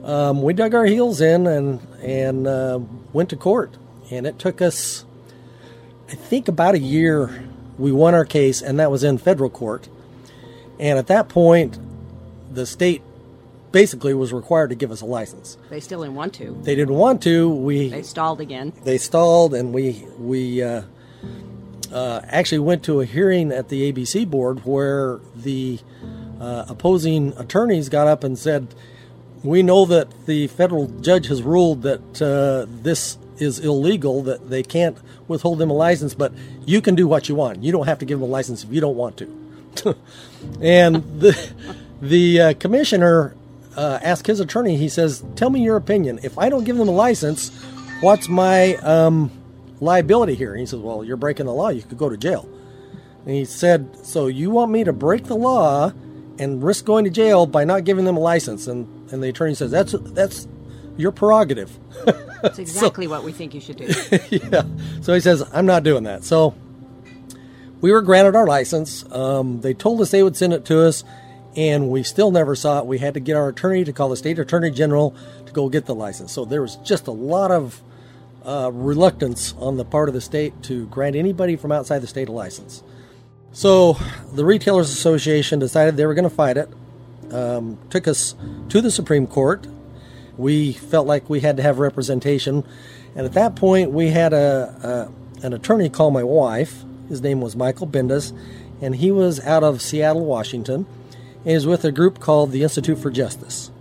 [0.03, 2.79] um, we dug our heels in and and uh,
[3.13, 3.71] went to court,
[4.11, 5.05] and it took us,
[6.09, 7.45] I think, about a year.
[7.77, 9.87] We won our case, and that was in federal court.
[10.79, 11.79] And at that point,
[12.51, 13.01] the state
[13.73, 15.57] basically was required to give us a license.
[15.69, 16.57] They still didn't want to.
[16.61, 17.49] They didn't want to.
[17.49, 18.71] We they stalled again.
[18.85, 20.83] They stalled, and we we uh,
[21.91, 25.79] uh, actually went to a hearing at the ABC board where the
[26.39, 28.73] uh, opposing attorneys got up and said,
[29.43, 34.63] "We know that the federal judge has ruled that uh, this is illegal; that they
[34.63, 36.31] can't withhold them a license, but
[36.65, 37.63] you can do what you want.
[37.63, 39.39] You don't have to give them a license if you don't want to."
[40.61, 41.35] and the
[41.99, 43.33] the uh, commissioner
[43.75, 44.77] uh, asked his attorney.
[44.77, 46.19] He says, "Tell me your opinion.
[46.23, 47.49] If I don't give them a license,
[48.01, 49.31] what's my um,
[49.79, 51.69] liability here?" And he says, "Well, you're breaking the law.
[51.69, 52.47] You could go to jail."
[53.25, 55.91] And he said, "So you want me to break the law
[56.39, 59.55] and risk going to jail by not giving them a license?" And and the attorney
[59.55, 60.47] says, "That's that's
[60.97, 61.77] your prerogative."
[62.41, 63.85] That's exactly so, what we think you should do.
[64.29, 64.63] yeah.
[65.01, 66.55] So he says, "I'm not doing that." So
[67.83, 69.03] we were granted our license.
[69.11, 71.03] Um, they told us they would send it to us,
[71.55, 72.85] and we still never saw it.
[72.85, 75.85] We had to get our attorney to call the state attorney general to go get
[75.85, 76.31] the license.
[76.31, 77.81] So there was just a lot of
[78.45, 82.29] uh, reluctance on the part of the state to grant anybody from outside the state
[82.29, 82.83] a license.
[83.51, 83.97] So
[84.33, 86.69] the Retailers Association decided they were going to fight it.
[87.31, 88.35] Um, took us
[88.69, 89.65] to the Supreme Court.
[90.37, 92.65] We felt like we had to have representation,
[93.15, 95.11] and at that point, we had a,
[95.41, 98.33] a an attorney call my wife his name was Michael Bindas,
[98.81, 100.85] and he was out of Seattle, Washington,
[101.45, 103.71] is with a group called the Institute for Justice.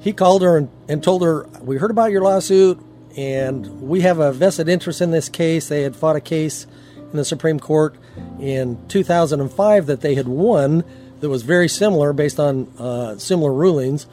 [0.00, 2.80] He called her and, and told her, We heard about your lawsuit,
[3.16, 5.68] and we have a vested interest in this case.
[5.68, 7.96] They had fought a case in the Supreme Court
[8.38, 10.84] in 2005 that they had won
[11.20, 14.06] that was very similar based on uh, similar rulings,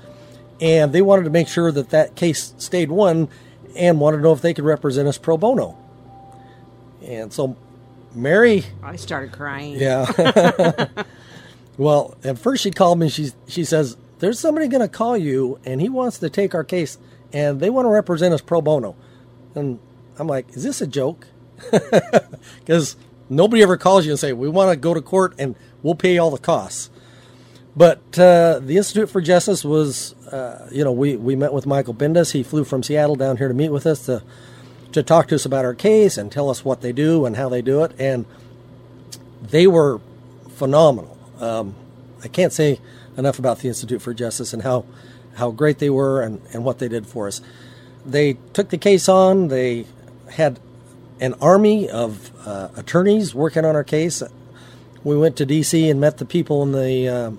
[0.60, 3.30] and they wanted to make sure that that case stayed won
[3.76, 5.78] and wanted to know if they could represent us pro bono.
[7.04, 7.56] And so
[8.16, 8.66] Mary.
[8.82, 9.76] I started crying.
[9.76, 10.06] Yeah.
[11.78, 13.10] well, at first she called me.
[13.10, 16.64] She she says there's somebody going to call you, and he wants to take our
[16.64, 16.98] case,
[17.34, 18.96] and they want to represent us pro bono.
[19.56, 19.80] And
[20.18, 21.28] I'm like, is this a joke?
[22.60, 22.96] Because
[23.30, 26.18] nobody ever calls you and say we want to go to court and we'll pay
[26.18, 26.90] all the costs.
[27.76, 31.94] But uh, the Institute for Justice was, uh, you know, we, we met with Michael
[31.94, 32.32] Bindas.
[32.32, 34.24] He flew from Seattle down here to meet with us to
[34.94, 37.50] to talk to us about our case and tell us what they do and how
[37.50, 37.92] they do it.
[38.00, 38.26] And
[39.42, 40.00] they were
[40.52, 41.15] phenomenal.
[41.40, 41.76] Um,
[42.24, 42.80] I can't say
[43.18, 44.86] enough about the Institute for Justice and how,
[45.36, 47.42] how great they were and, and what they did for us.
[48.06, 49.86] They took the case on, they
[50.32, 50.60] had
[51.20, 54.22] an army of uh, attorneys working on our case.
[55.04, 55.90] We went to D.C.
[55.90, 57.32] and met the people in the uh,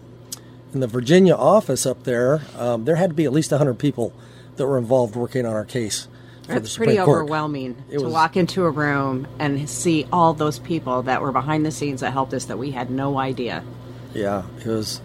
[0.72, 2.42] in the Virginia office up there.
[2.56, 4.12] Um, there had to be at least 100 people
[4.56, 6.08] that were involved working on our case.
[6.48, 7.08] It's pretty Court.
[7.08, 11.32] overwhelming it to was, walk into a room and see all those people that were
[11.32, 13.64] behind the scenes that helped us that we had no idea.
[14.14, 15.00] Yeah, it was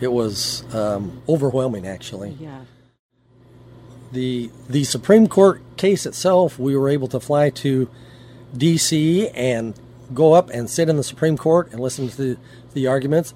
[0.00, 2.36] it was um, overwhelming actually.
[2.40, 2.60] Yeah.
[4.12, 7.88] The the Supreme Court case itself, we were able to fly to
[8.56, 9.28] D.C.
[9.28, 9.74] and
[10.14, 12.38] go up and sit in the Supreme Court and listen to the,
[12.72, 13.34] the arguments,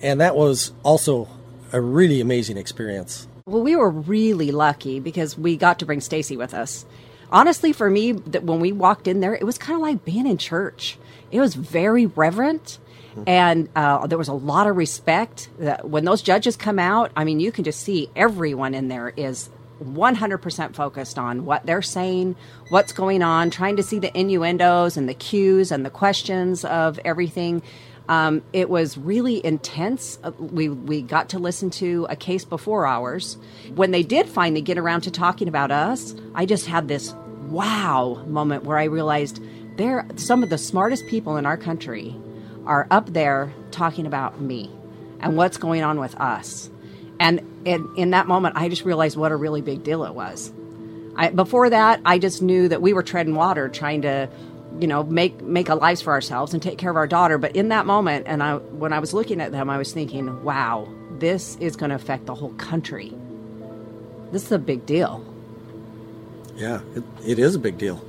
[0.00, 1.28] and that was also
[1.72, 3.28] a really amazing experience.
[3.44, 6.86] Well, we were really lucky because we got to bring Stacy with us.
[7.30, 10.26] Honestly, for me, that when we walked in there, it was kind of like being
[10.26, 10.98] in church.
[11.30, 12.78] It was very reverent,
[13.26, 15.48] and uh, there was a lot of respect.
[15.82, 19.50] When those judges come out, I mean, you can just see everyone in there is
[19.82, 22.36] 100% focused on what they're saying,
[22.68, 26.98] what's going on, trying to see the innuendos and the cues and the questions of
[27.04, 27.62] everything.
[28.08, 30.18] Um, it was really intense.
[30.22, 33.36] Uh, we we got to listen to a case before ours.
[33.74, 37.12] When they did finally get around to talking about us, I just had this
[37.48, 39.42] wow moment where I realized
[39.76, 42.16] they're some of the smartest people in our country
[42.66, 44.70] are up there talking about me
[45.20, 46.70] and what's going on with us.
[47.18, 50.52] And in, in that moment, I just realized what a really big deal it was.
[51.16, 54.28] I, before that, I just knew that we were treading water, trying to,
[54.78, 57.38] you know, make make a lives for ourselves and take care of our daughter.
[57.38, 60.44] But in that moment, and I when I was looking at them, I was thinking,
[60.44, 63.14] wow, this is going to affect the whole country.
[64.30, 65.24] This is a big deal.
[66.54, 68.04] Yeah, it, it is a big deal.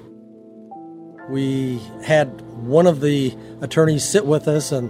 [1.30, 4.90] We had one of the attorneys sit with us and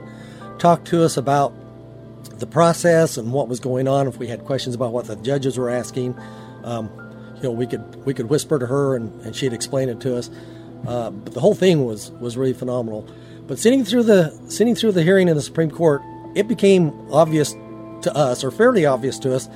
[0.60, 1.54] talk to us about
[2.40, 4.08] the process and what was going on.
[4.08, 6.16] If we had questions about what the judges were asking,
[6.64, 6.90] um,
[7.38, 10.18] you know, we could we could whisper to her and, and she'd explain it to
[10.18, 10.30] us.
[10.88, 13.08] Uh, but the whole thing was was really phenomenal.
[13.48, 16.02] But sitting through the sitting through the hearing in the Supreme Court,
[16.36, 17.54] it became obvious
[18.02, 19.50] to us, or fairly obvious to us,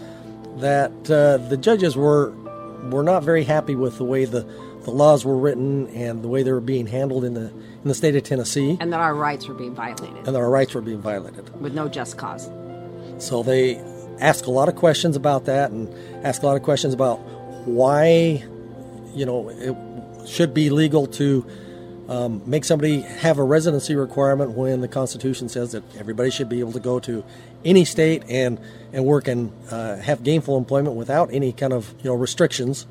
[0.57, 2.33] that uh, the judges were
[2.89, 4.41] were not very happy with the way the,
[4.83, 7.47] the laws were written and the way they were being handled in the
[7.83, 10.49] in the state of Tennessee, And that our rights were being violated and that our
[10.49, 11.49] rights were being violated.
[11.61, 12.49] with no just cause.
[13.17, 13.77] So they
[14.19, 15.89] ask a lot of questions about that and
[16.25, 17.17] ask a lot of questions about
[17.65, 18.43] why,
[19.15, 19.75] you know, it
[20.27, 21.45] should be legal to
[22.07, 26.59] um, make somebody have a residency requirement when the Constitution says that everybody should be
[26.59, 27.23] able to go to
[27.63, 28.59] any state and
[28.93, 32.85] and work and uh, have gainful employment without any kind of you know restrictions.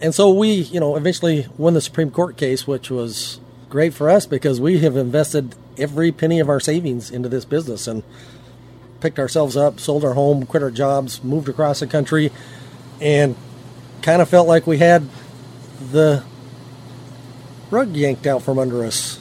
[0.00, 3.40] And so we, you know, eventually won the Supreme Court case, which was
[3.70, 7.86] great for us because we have invested every penny of our savings into this business
[7.86, 8.02] and
[9.00, 12.30] picked ourselves up, sold our home, quit our jobs, moved across the country,
[13.00, 13.34] and
[14.02, 15.08] kind of felt like we had
[15.90, 16.22] the
[17.70, 19.18] rug yanked out from under us.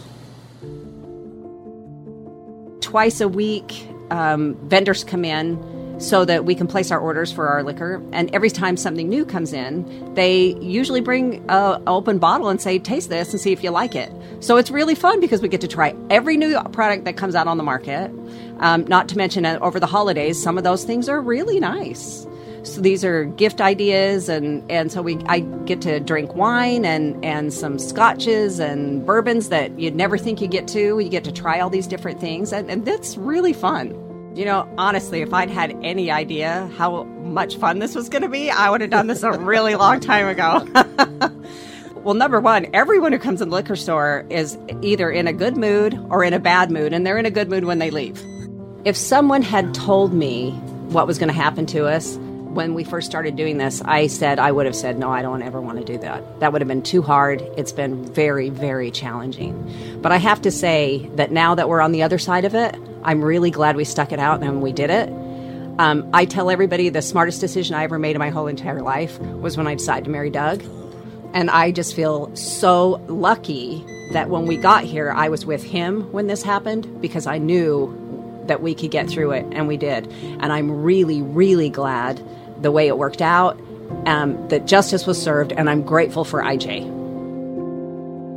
[2.82, 7.48] Twice a week, um, vendors come in so that we can place our orders for
[7.48, 8.02] our liquor.
[8.12, 12.80] And every time something new comes in, they usually bring a open bottle and say,
[12.80, 15.62] "Taste this and see if you like it." So it's really fun because we get
[15.62, 18.12] to try every new product that comes out on the market.
[18.60, 22.28] Um, not to mention, uh, over the holidays, some of those things are really nice.
[22.64, 27.24] So these are gift ideas, and, and so we I get to drink wine and,
[27.24, 31.00] and some scotches and bourbons that you'd never think you get to.
[31.00, 34.05] You get to try all these different things, and, and that's really fun.
[34.36, 38.28] You know, honestly, if I'd had any idea how much fun this was going to
[38.28, 40.68] be, I would have done this a really long time ago.
[41.96, 45.56] well, number one, everyone who comes in the liquor store is either in a good
[45.56, 48.22] mood or in a bad mood, and they're in a good mood when they leave.
[48.84, 50.52] If someone had told me
[50.90, 52.18] what was going to happen to us
[52.56, 55.42] when we first started doing this, I said I would have said, no, I don't
[55.42, 56.40] ever want to do that.
[56.40, 57.42] That would have been too hard.
[57.58, 60.00] It's been very, very challenging.
[60.02, 62.74] But I have to say that now that we're on the other side of it,
[63.04, 65.10] I'm really glad we stuck it out and we did it.
[65.80, 69.20] Um, I tell everybody the smartest decision I ever made in my whole entire life
[69.20, 70.64] was when I decided to marry Doug.
[71.34, 73.84] And I just feel so lucky
[74.14, 78.02] that when we got here, I was with him when this happened because I knew
[78.46, 80.08] that we could get through it, and we did.
[80.08, 82.24] And I'm really, really glad
[82.66, 83.60] the way it worked out,
[84.08, 86.82] um, that justice was served, and I'm grateful for IJ.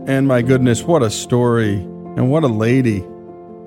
[0.07, 1.75] And my goodness, what a story.
[1.75, 2.99] And what a lady.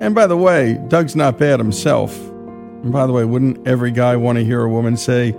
[0.00, 2.18] And by the way, Doug's not bad himself.
[2.18, 5.34] And by the way, wouldn't every guy want to hear a woman say,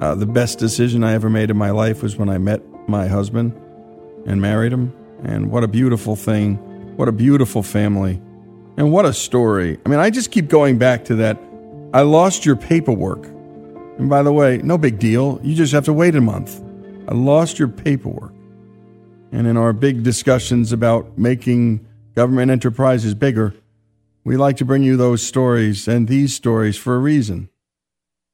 [0.00, 3.06] uh, the best decision I ever made in my life was when I met my
[3.06, 3.52] husband
[4.26, 4.92] and married him?
[5.24, 6.56] And what a beautiful thing.
[6.96, 8.20] What a beautiful family.
[8.76, 9.78] And what a story.
[9.86, 11.38] I mean, I just keep going back to that.
[11.94, 13.35] I lost your paperwork.
[13.98, 15.40] And by the way, no big deal.
[15.42, 16.62] You just have to wait a month.
[17.08, 18.32] I lost your paperwork.
[19.32, 23.54] And in our big discussions about making government enterprises bigger,
[24.24, 27.48] we like to bring you those stories and these stories for a reason.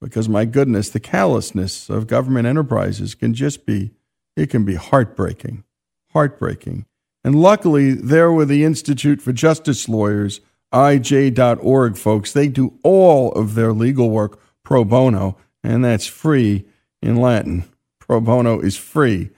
[0.01, 3.93] Because my goodness, the callousness of government enterprises can just be,
[4.37, 5.65] it can be heartbreaking.
[6.13, 6.87] Heartbreaking.
[7.25, 10.41] And luckily, there were the Institute for Justice Lawyers,
[10.73, 12.33] IJ.org folks.
[12.33, 16.65] They do all of their legal work pro bono, and that's free
[17.01, 17.65] in Latin.
[17.99, 19.31] Pro bono is free.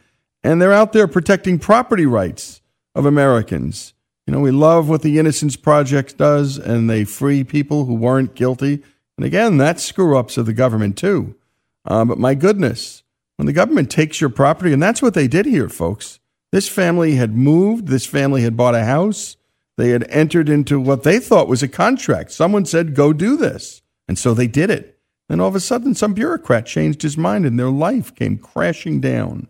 [0.42, 2.60] And they're out there protecting property rights
[2.94, 3.94] of Americans.
[4.26, 8.34] You know, we love what the Innocence Project does, and they free people who weren't
[8.34, 8.82] guilty.
[9.16, 11.34] And again, that's screw ups of the government, too.
[11.84, 13.02] Uh, but my goodness,
[13.36, 16.20] when the government takes your property, and that's what they did here, folks.
[16.52, 19.36] This family had moved, this family had bought a house,
[19.76, 22.30] they had entered into what they thought was a contract.
[22.30, 23.82] Someone said, go do this.
[24.06, 24.93] And so they did it.
[25.34, 29.00] Then all of a sudden, some bureaucrat changed his mind and their life came crashing
[29.00, 29.48] down.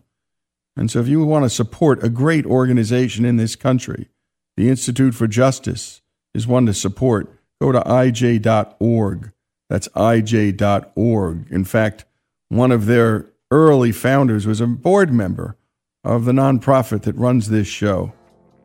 [0.79, 4.09] And so, if you want to support a great organization in this country,
[4.57, 6.01] the Institute for Justice
[6.35, 7.39] is one to support.
[7.61, 9.33] Go to ij.org.
[9.69, 11.53] That's ij.org.
[11.53, 12.07] In fact,
[12.49, 15.59] one of their early founders was a board member
[16.03, 18.15] of the nonprofit that runs this show.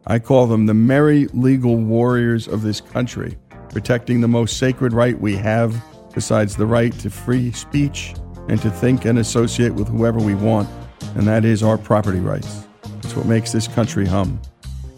[0.08, 5.20] I call them the merry legal warriors of this country, protecting the most sacred right
[5.20, 5.84] we have
[6.14, 8.14] besides the right to free speech
[8.48, 10.70] and to think and associate with whoever we want,
[11.16, 12.68] and that is our property rights.
[13.04, 14.42] It's what makes this country hum.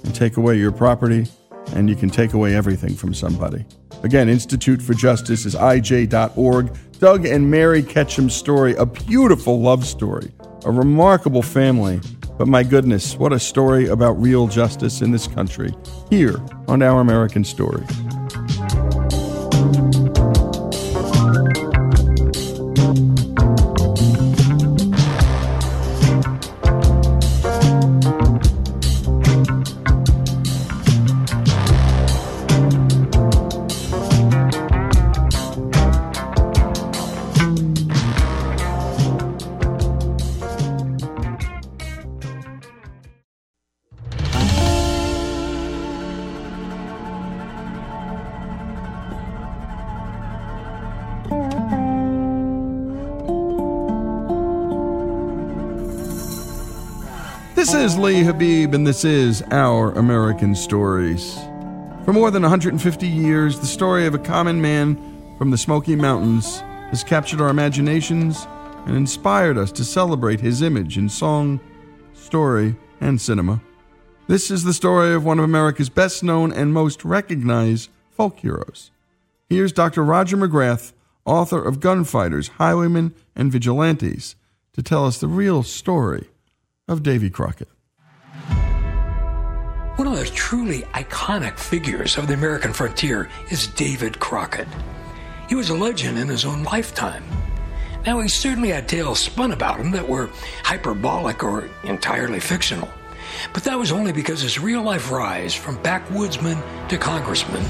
[0.04, 1.28] And take away your property,
[1.76, 3.66] and you can take away everything from somebody.
[4.04, 6.76] Again, Institute for Justice is ij.org.
[7.00, 10.32] Doug and Mary Ketchum's story, a beautiful love story,
[10.66, 12.00] a remarkable family.
[12.38, 15.74] But my goodness, what a story about real justice in this country,
[16.10, 17.86] here on Our American Story.
[57.72, 61.36] This is Lee Habeeb, and this is Our American Stories.
[62.04, 64.98] For more than 150 years, the story of a common man
[65.38, 66.60] from the Smoky Mountains
[66.90, 68.46] has captured our imaginations
[68.86, 71.62] and inspired us to celebrate his image in song,
[72.14, 73.62] story, and cinema.
[74.28, 78.92] This is the story of one of America's best known and most recognized folk heroes.
[79.50, 80.04] Here's Dr.
[80.04, 80.92] Roger McGrath,
[81.24, 84.36] author of Gunfighters, Highwaymen, and Vigilantes,
[84.74, 86.31] to tell us the real story
[86.92, 87.70] of Davy Crockett.
[89.96, 94.68] One of the truly iconic figures of the American frontier is David Crockett.
[95.48, 97.24] He was a legend in his own lifetime.
[98.06, 100.30] Now, he certainly had tales spun about him that were
[100.64, 102.90] hyperbolic or entirely fictional.
[103.54, 107.64] But that was only because his real life rise from backwoodsman to congressman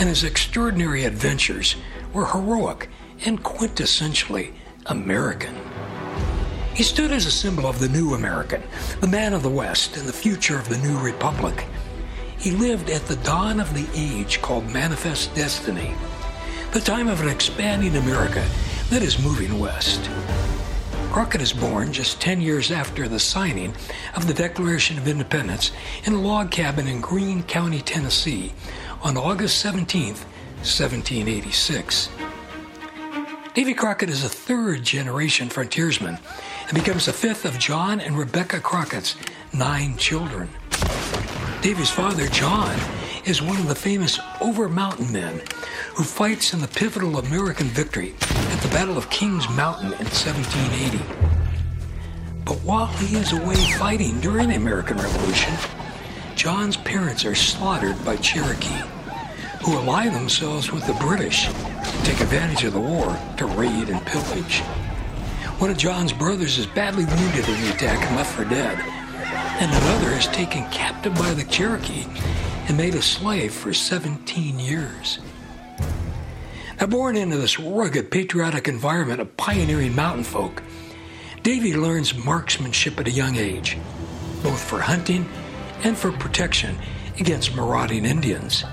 [0.00, 1.76] and his extraordinary adventures
[2.12, 2.88] were heroic
[3.24, 4.54] and quintessentially
[4.86, 5.54] American.
[6.76, 8.62] He stood as a symbol of the new American,
[9.00, 11.64] the man of the West, and the future of the new republic.
[12.36, 15.94] He lived at the dawn of the age called Manifest Destiny,
[16.72, 18.46] the time of an expanding America
[18.90, 20.10] that is moving west.
[21.10, 23.74] Crockett is born just 10 years after the signing
[24.14, 25.72] of the Declaration of Independence
[26.04, 28.52] in a log cabin in Greene County, Tennessee,
[29.00, 32.10] on August 17, 1786.
[33.56, 36.18] Davy Crockett is a third generation frontiersman
[36.68, 39.16] and becomes the fifth of John and Rebecca Crockett's
[39.54, 40.50] nine children.
[41.62, 42.78] Davy's father, John,
[43.24, 45.40] is one of the famous Over Mountain men
[45.94, 50.98] who fights in the pivotal American victory at the Battle of Kings Mountain in 1780.
[52.44, 55.54] But while he is away fighting during the American Revolution,
[56.34, 58.82] John's parents are slaughtered by Cherokee,
[59.66, 61.46] who ally themselves with the British
[62.04, 64.60] take advantage of the war to raid and pillage.
[65.58, 68.78] One of John's brothers is badly wounded in the attack and left for dead,
[69.58, 72.06] and another is taken captive by the Cherokee
[72.68, 75.18] and made a slave for 17 years.
[76.78, 80.62] Now, born into this rugged, patriotic environment of pioneering mountain folk,
[81.42, 83.78] Davy learns marksmanship at a young age,
[84.44, 85.28] both for hunting
[85.82, 86.76] and for protection
[87.18, 88.64] against marauding Indians.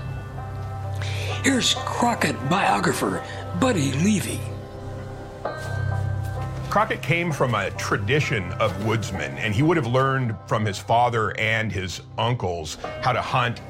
[1.44, 3.22] Here's Crockett biographer
[3.60, 4.40] Buddy Levy.
[6.70, 11.38] Crockett came from a tradition of woodsmen, and he would have learned from his father
[11.38, 13.60] and his uncles how to hunt.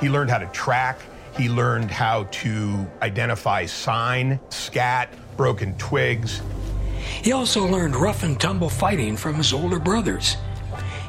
[0.00, 0.98] He learned how to track.
[1.36, 6.42] He learned how to identify sign, scat, broken twigs.
[7.22, 10.36] He also learned rough and tumble fighting from his older brothers.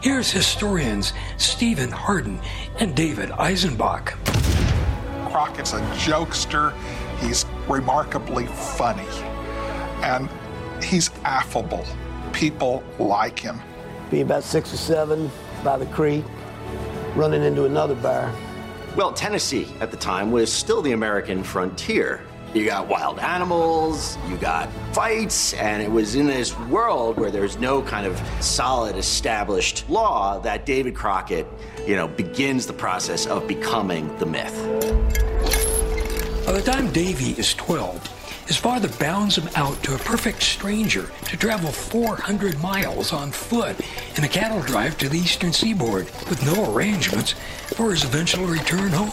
[0.04, 2.40] Here's historians Stephen Hardin
[2.80, 4.37] and David Eisenbach.
[5.38, 6.74] Crockett's a jokester.
[7.20, 9.06] He's remarkably funny.
[10.02, 10.28] And
[10.84, 11.86] he's affable.
[12.34, 13.62] People like him.
[14.10, 15.30] Be about six or seven
[15.64, 16.26] by the creek,
[17.16, 18.34] running into another bear.
[18.96, 22.24] Well, Tennessee at the time was still the American frontier.
[22.56, 27.60] You got wild animals, you got fights, and it was in this world where there's
[27.60, 31.46] no kind of solid established law that David Crockett,
[31.86, 35.27] you know, begins the process of becoming the myth.
[36.48, 41.12] By the time Davy is 12, his father bounds him out to a perfect stranger
[41.26, 43.76] to travel 400 miles on foot
[44.16, 47.34] in a cattle drive to the eastern seaboard with no arrangements
[47.76, 49.10] for his eventual return home.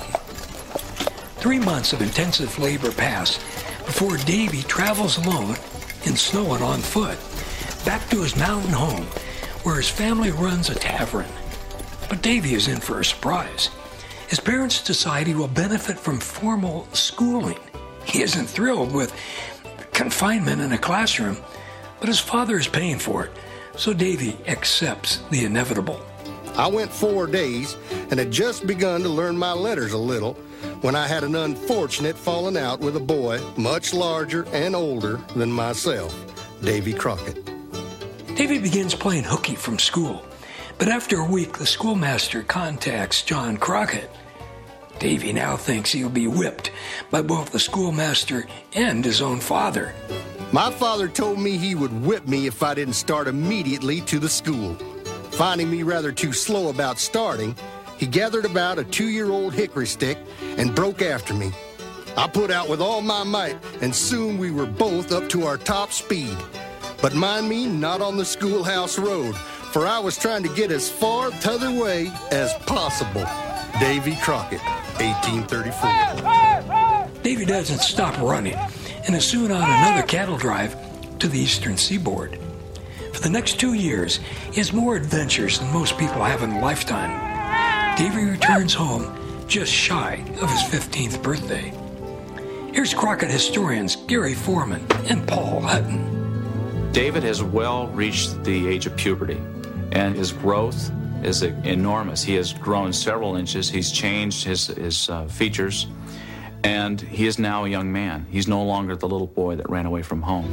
[1.38, 3.38] Three months of intensive labor pass
[3.84, 5.56] before Davy travels alone
[6.04, 7.18] in snow and on foot
[7.84, 9.06] back to his mountain home
[9.64, 11.26] where his family runs a tavern.
[12.08, 13.70] But Davy is in for a surprise.
[14.34, 17.60] His parents decide he will benefit from formal schooling
[18.04, 19.14] He isn't thrilled with
[19.92, 21.36] confinement in a classroom,
[22.00, 23.30] but his father is paying for it,
[23.76, 26.04] so Davy accepts the inevitable.
[26.56, 27.76] I went four days
[28.10, 30.34] and had just begun to learn my letters a little
[30.80, 35.52] when I had an unfortunate falling out with a boy much larger and older than
[35.52, 36.12] myself,
[36.60, 37.38] Davy Crockett.
[38.34, 40.24] Davy begins playing hooky from school,
[40.76, 44.10] but after a week, the schoolmaster contacts John Crockett.
[44.98, 46.70] Davy now thinks he'll be whipped
[47.10, 49.94] by both the schoolmaster and his own father.
[50.52, 54.28] My father told me he would whip me if I didn't start immediately to the
[54.28, 54.74] school.
[55.32, 57.56] Finding me rather too slow about starting,
[57.98, 60.18] he gathered about a two year old hickory stick
[60.56, 61.52] and broke after me.
[62.16, 65.58] I put out with all my might, and soon we were both up to our
[65.58, 66.36] top speed.
[67.02, 70.88] But mind me, not on the schoolhouse road, for I was trying to get as
[70.88, 73.26] far t'other way as possible.
[73.80, 74.60] Davy Crockett,
[75.00, 77.22] 1834.
[77.22, 80.76] Davy doesn't stop running and is soon on another cattle drive
[81.18, 82.38] to the eastern seaboard.
[83.12, 84.20] For the next two years,
[84.52, 87.96] he has more adventures than most people have in a lifetime.
[87.98, 89.12] Davy returns home
[89.48, 91.72] just shy of his 15th birthday.
[92.72, 96.92] Here's Crockett historians Gary Foreman and Paul Hutton.
[96.92, 99.40] David has well reached the age of puberty,
[99.90, 100.92] and his growth
[101.24, 102.22] is enormous.
[102.22, 105.86] He has grown several inches, he's changed his, his uh, features,
[106.62, 108.26] and he is now a young man.
[108.30, 110.50] He's no longer the little boy that ran away from home.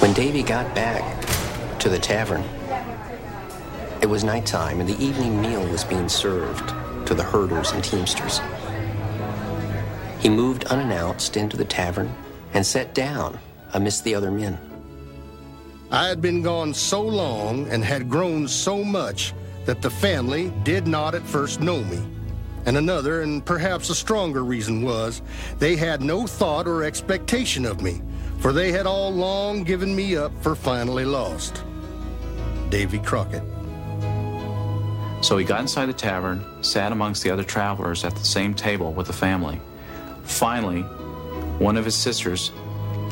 [0.00, 1.26] When Davy got back
[1.80, 2.42] to the tavern,
[4.00, 6.68] it was nighttime and the evening meal was being served
[7.06, 8.40] to the herders and teamsters.
[10.20, 12.14] He moved unannounced into the tavern
[12.54, 13.38] and sat down
[13.72, 14.69] amidst the other men.
[15.90, 19.34] I had been gone so long and had grown so much
[19.64, 22.00] that the family did not at first know me.
[22.66, 25.22] And another, and perhaps a stronger reason was,
[25.58, 28.02] they had no thought or expectation of me
[28.40, 31.62] for they had all long given me up for finally lost.
[32.70, 33.42] Davy Crockett.
[35.22, 38.92] So he got inside the tavern, sat amongst the other travelers at the same table
[38.92, 39.60] with the family.
[40.24, 40.80] Finally,
[41.58, 42.50] one of his sisters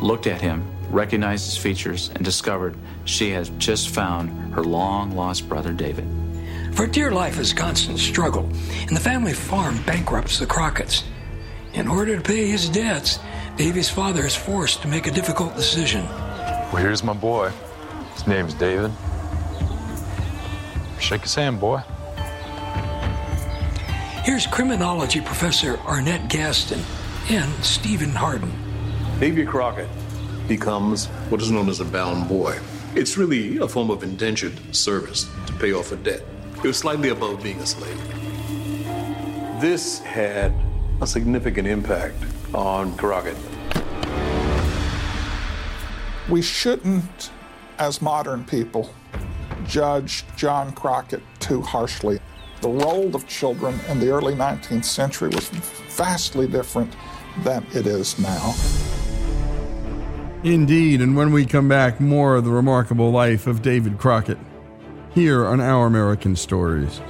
[0.01, 5.49] looked at him, recognized his features, and discovered she had just found her long lost
[5.49, 6.07] brother David.
[6.72, 8.45] For dear life is a constant struggle,
[8.82, 11.05] and the family farm bankrupts the Crockett's.
[11.74, 13.18] In order to pay his debts,
[13.57, 16.05] Davy's father is forced to make a difficult decision.
[16.07, 17.51] Well, here's my boy.
[18.14, 18.93] His name's David.
[21.01, 21.82] Shake his hand, boy.
[24.24, 26.80] Here's criminology professor Arnett Gaston
[27.30, 28.53] and Stephen Hardin.
[29.18, 29.89] Davy Crockett
[30.49, 32.59] becomes what is known as a bound boy.
[32.94, 36.22] It's really a form of indentured service to pay off a debt.
[36.57, 37.96] It was slightly above being a slave.
[39.61, 40.55] This had
[41.01, 42.16] a significant impact
[42.55, 43.36] on Crockett.
[46.28, 47.30] We shouldn't,
[47.78, 48.90] as modern people,
[49.66, 52.18] judge John Crockett too harshly.
[52.62, 56.94] The role of children in the early 19th century was vastly different
[57.44, 58.55] than it is now.
[60.45, 64.39] Indeed, and when we come back, more of the remarkable life of David Crockett
[65.12, 67.01] here on Our American Stories.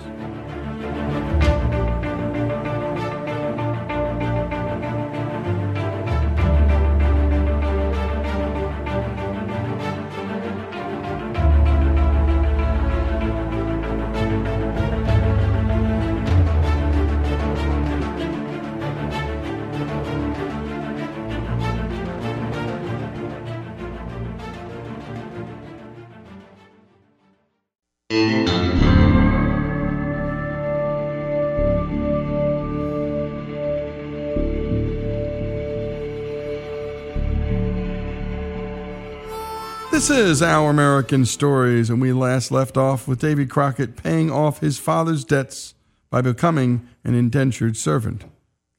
[39.99, 44.61] This is Our American Stories, and we last left off with Davy Crockett paying off
[44.61, 45.75] his father's debts
[46.09, 48.25] by becoming an indentured servant.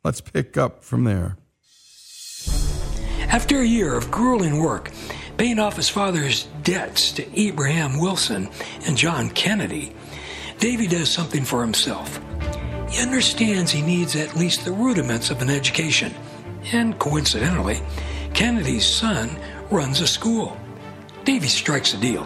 [0.01, 1.35] Let's pick up from there.
[3.27, 4.91] After a year of grueling work,
[5.35, 8.49] paying off his father's debts to Abraham Wilson
[8.87, 9.93] and John Kennedy,
[10.59, 12.17] Davy does something for himself.
[12.89, 16.13] He understands he needs at least the rudiments of an education.
[16.71, 17.81] And coincidentally,
[18.33, 19.37] Kennedy's son
[19.69, 20.57] runs a school.
[21.29, 22.23] Davy strikes a deal.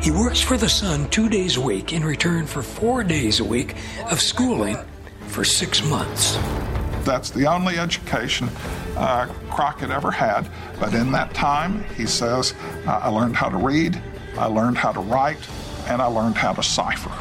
[0.00, 3.44] He works for the son two days a week in return for four days a
[3.44, 3.76] week
[4.10, 4.78] of schooling
[5.26, 6.38] for six months.
[7.04, 8.48] That's the only education
[8.96, 10.48] uh, Crockett ever had.
[10.80, 12.54] But in that time, he says,
[12.86, 14.02] uh, I learned how to read,
[14.38, 15.46] I learned how to write,
[15.88, 17.12] and I learned how to cipher.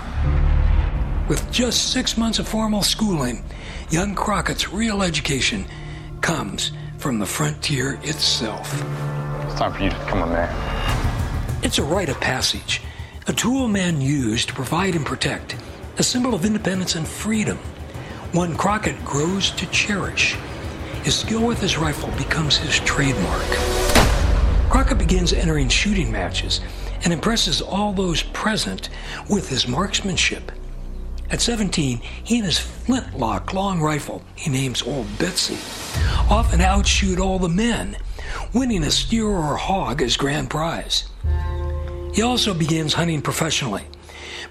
[1.28, 3.44] With just six months of formal schooling,
[3.90, 5.66] young Crockett's real education
[6.22, 8.82] comes from the frontier itself.
[9.44, 11.01] It's time for you to become a man.
[11.64, 12.82] It's a rite of passage,
[13.28, 15.56] a tool men use to provide and protect,
[15.98, 17.58] a symbol of independence and freedom,
[18.32, 20.36] one Crockett grows to cherish.
[21.04, 23.46] His skill with his rifle becomes his trademark.
[24.72, 26.62] Crockett begins entering shooting matches
[27.04, 28.90] and impresses all those present
[29.30, 30.52] with his marksmanship.
[31.30, 35.60] At 17, he and his flintlock long rifle, he names Old Betsy,
[36.28, 37.98] often outshoot all the men,
[38.54, 41.10] winning a steer or a hog as grand prize.
[42.14, 43.84] He also begins hunting professionally,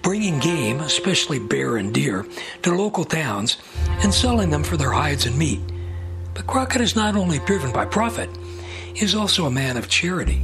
[0.03, 2.27] bringing game, especially bear and deer,
[2.63, 3.59] to local towns
[4.03, 5.61] and selling them for their hides and meat.
[6.35, 8.31] But Crockett is not only driven by profit,
[8.95, 10.43] he is also a man of charity.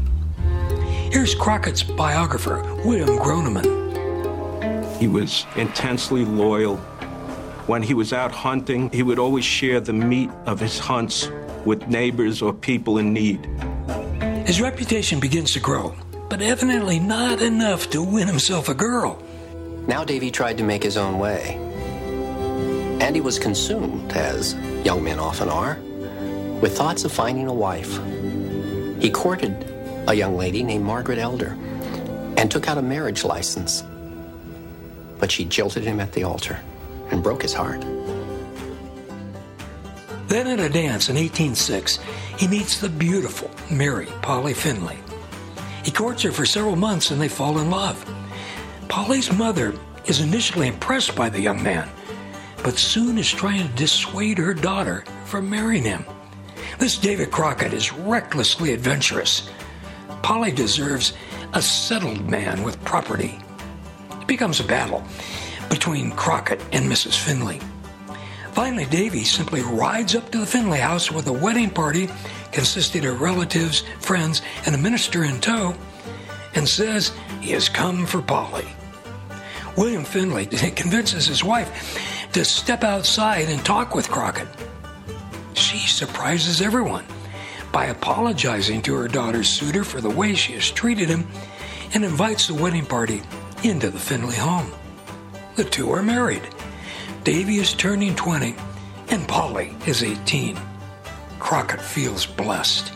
[1.11, 3.87] Here's Crockett's biographer, William Groneman.
[4.99, 6.77] He was intensely loyal.
[7.67, 11.31] When he was out hunting, he would always share the meat of his hunts
[11.67, 13.45] with neighbors or people in need.
[14.47, 15.95] His reputation begins to grow,
[16.31, 19.21] but evidently not enough to win himself a girl.
[19.87, 21.57] Now Davy tried to make his own way.
[23.01, 24.55] And he was consumed, as
[24.85, 25.79] young men often are,
[26.61, 27.99] with thoughts of finding a wife.
[29.01, 29.55] He courted
[30.09, 31.59] a young lady named Margaret Elder
[32.37, 33.83] and took out a marriage license.
[35.19, 36.61] But she jilted him at the altar
[37.11, 37.85] and broke his heart.
[40.29, 42.01] Then at a dance in 1806,
[42.37, 44.99] he meets the beautiful Mary Polly Finley.
[45.85, 48.05] He courts her for several months and they fall in love.
[48.89, 49.73] Polly's mother
[50.07, 51.89] is initially impressed by the young man,
[52.65, 56.05] but soon is trying to dissuade her daughter from marrying him.
[56.79, 59.49] This David Crockett is recklessly adventurous.
[60.23, 61.13] Polly deserves
[61.53, 63.39] a settled man with property.
[64.21, 65.05] It becomes a battle
[65.71, 67.17] between Crockett and Mrs.
[67.17, 67.61] Finley.
[68.57, 72.09] Finally, Davy simply rides up to the Finley house with a wedding party
[72.53, 75.75] consisting of relatives, friends, and a minister in tow,
[76.55, 78.65] and says he has come for Polly.
[79.77, 84.49] William Finley convinces his wife to step outside and talk with Crockett.
[85.53, 87.05] She surprises everyone
[87.73, 91.29] by apologizing to her daughter's suitor for the way she has treated him
[91.93, 93.21] and invites the wedding party
[93.65, 94.73] into the Finley home.
[95.57, 96.56] The two are married.
[97.27, 98.55] Davy is turning 20
[99.09, 100.57] and Polly is 18.
[101.41, 102.93] Crockett feels blessed.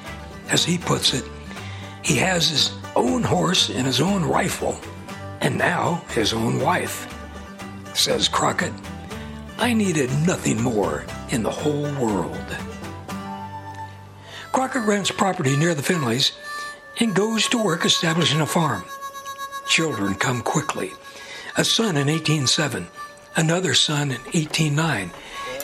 [0.50, 1.24] As he puts it,
[2.04, 4.78] he has his own horse and his own rifle,
[5.40, 7.12] and now his own wife.
[7.94, 8.72] Says Crockett,
[9.58, 12.56] I needed nothing more in the whole world.
[14.52, 16.30] Crockett rents property near the Finleys
[17.00, 18.84] and goes to work establishing a farm.
[19.66, 20.92] Children come quickly.
[21.56, 22.86] A son in 1807,
[23.40, 25.10] another son in 1809,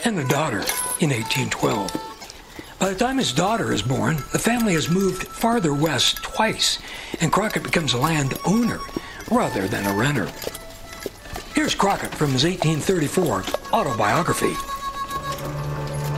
[0.03, 0.63] and a daughter
[0.99, 1.91] in 1812.
[2.79, 6.79] By the time his daughter is born, the family has moved farther west twice,
[7.21, 8.79] and Crockett becomes a landowner
[9.29, 10.27] rather than a renter.
[11.53, 14.53] Here's Crockett from his 1834 autobiography.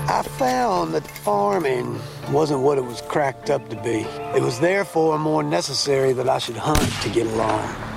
[0.08, 2.00] I found that farming
[2.32, 4.08] wasn't what it was cracked up to be.
[4.34, 7.89] It was therefore more necessary that I should hunt to get along.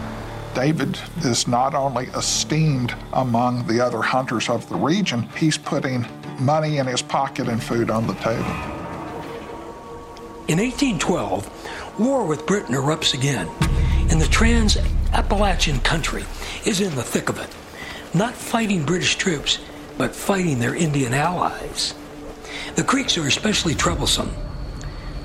[0.54, 6.06] David is not only esteemed among the other hunters of the region, he's putting
[6.38, 8.44] money in his pocket and food on the table.
[10.48, 13.48] In 1812, war with Britain erupts again,
[14.10, 14.76] and the Trans
[15.12, 16.24] Appalachian country
[16.66, 17.48] is in the thick of it,
[18.14, 19.58] not fighting British troops,
[19.96, 21.94] but fighting their Indian allies.
[22.74, 24.32] The Creeks are especially troublesome.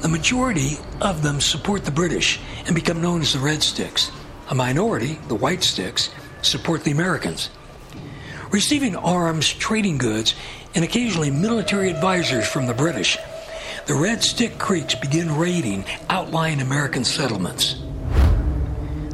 [0.01, 4.11] The majority of them support the British and become known as the Red Sticks.
[4.49, 6.09] A minority, the White Sticks,
[6.41, 7.49] support the Americans.
[8.49, 10.35] Receiving arms, trading goods,
[10.73, 13.17] and occasionally military advisors from the British,
[13.87, 17.81] the Red Stick Creeks begin raiding outlying American settlements.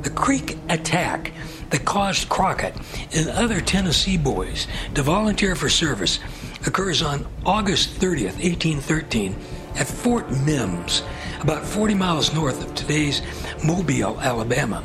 [0.03, 1.31] The Creek attack
[1.71, 2.75] that caused Crockett
[3.15, 6.19] and other Tennessee boys to volunteer for service
[6.67, 9.36] occurs on August 30th, 1813,
[9.77, 11.01] at Fort Mims,
[11.41, 13.23] about 40 miles north of today's
[13.63, 14.84] Mobile, Alabama.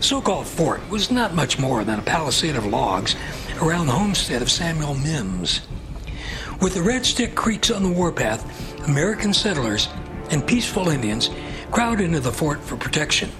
[0.00, 3.16] So called fort was not much more than a palisade of logs
[3.60, 5.66] around the homestead of Samuel Mims.
[6.62, 9.88] With the Red Stick Creeks on the warpath, American settlers
[10.30, 11.30] and peaceful Indians
[11.72, 13.30] crowd into the fort for protection.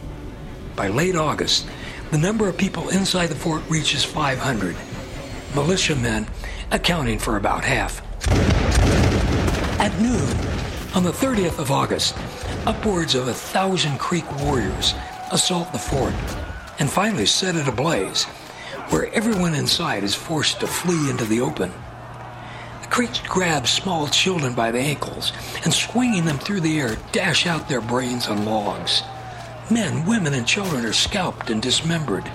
[0.74, 1.66] By late August,
[2.10, 4.76] the number of people inside the fort reaches 500,
[5.54, 6.26] militiamen
[6.70, 8.02] accounting for about half.
[9.80, 10.36] At noon,
[10.94, 12.16] on the 30th of August,
[12.66, 14.94] upwards of a thousand Creek warriors
[15.30, 16.14] assault the fort
[16.78, 18.24] and finally set it ablaze,
[18.90, 21.72] where everyone inside is forced to flee into the open.
[22.82, 25.32] The Creeks grab small children by the ankles
[25.64, 29.02] and, swinging them through the air, dash out their brains on logs.
[29.70, 32.30] Men, women, and children are scalped and dismembered.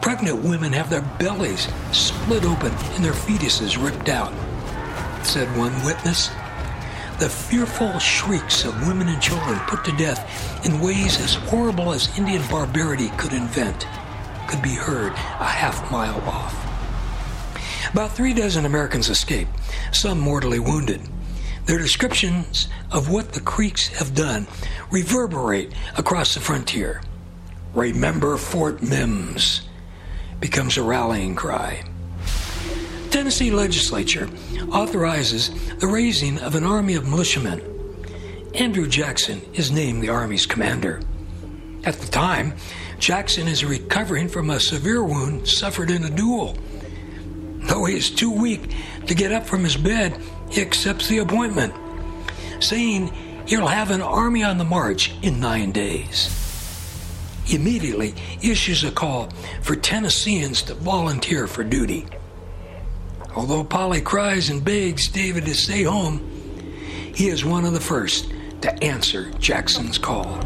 [0.00, 4.32] Pregnant women have their bellies split open and their fetuses ripped out,
[5.24, 6.30] said one witness.
[7.20, 12.18] The fearful shrieks of women and children put to death in ways as horrible as
[12.18, 13.86] Indian barbarity could invent
[14.48, 16.54] could be heard a half mile off.
[17.92, 19.46] About three dozen Americans escape,
[19.92, 21.00] some mortally wounded.
[21.66, 24.48] Their descriptions of what the Creeks have done
[24.90, 27.00] reverberate across the frontier.
[27.74, 29.62] Remember Fort Mims
[30.40, 31.84] becomes a rallying cry.
[33.14, 34.28] Tennessee legislature
[34.72, 37.62] authorizes the raising of an army of militiamen.
[38.56, 41.00] Andrew Jackson is named the Army's commander.
[41.84, 42.54] At the time,
[42.98, 46.58] Jackson is recovering from a severe wound suffered in a duel.
[47.68, 48.74] Though he is too weak
[49.06, 51.72] to get up from his bed, he accepts the appointment,
[52.58, 53.12] saying
[53.46, 56.36] he'll have an army on the march in nine days.
[57.44, 59.30] He immediately issues a call
[59.62, 62.08] for Tennesseans to volunteer for duty.
[63.36, 66.20] Although Polly cries and begs David to stay home,
[67.14, 70.40] he is one of the first to answer Jackson's call.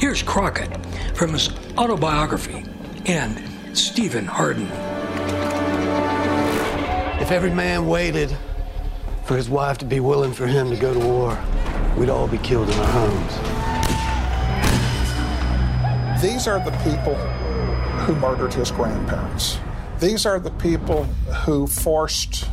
[0.00, 0.74] Here's Crockett
[1.14, 2.64] from his autobiography
[3.04, 4.70] and Stephen Hardin.
[7.20, 8.34] If every man waited
[9.24, 11.38] for his wife to be willing for him to go to war,
[11.96, 13.32] we'd all be killed in our homes.
[16.22, 17.14] These are the people
[18.04, 19.58] who murdered his grandparents.
[19.98, 21.04] These are the people
[21.44, 22.44] who forced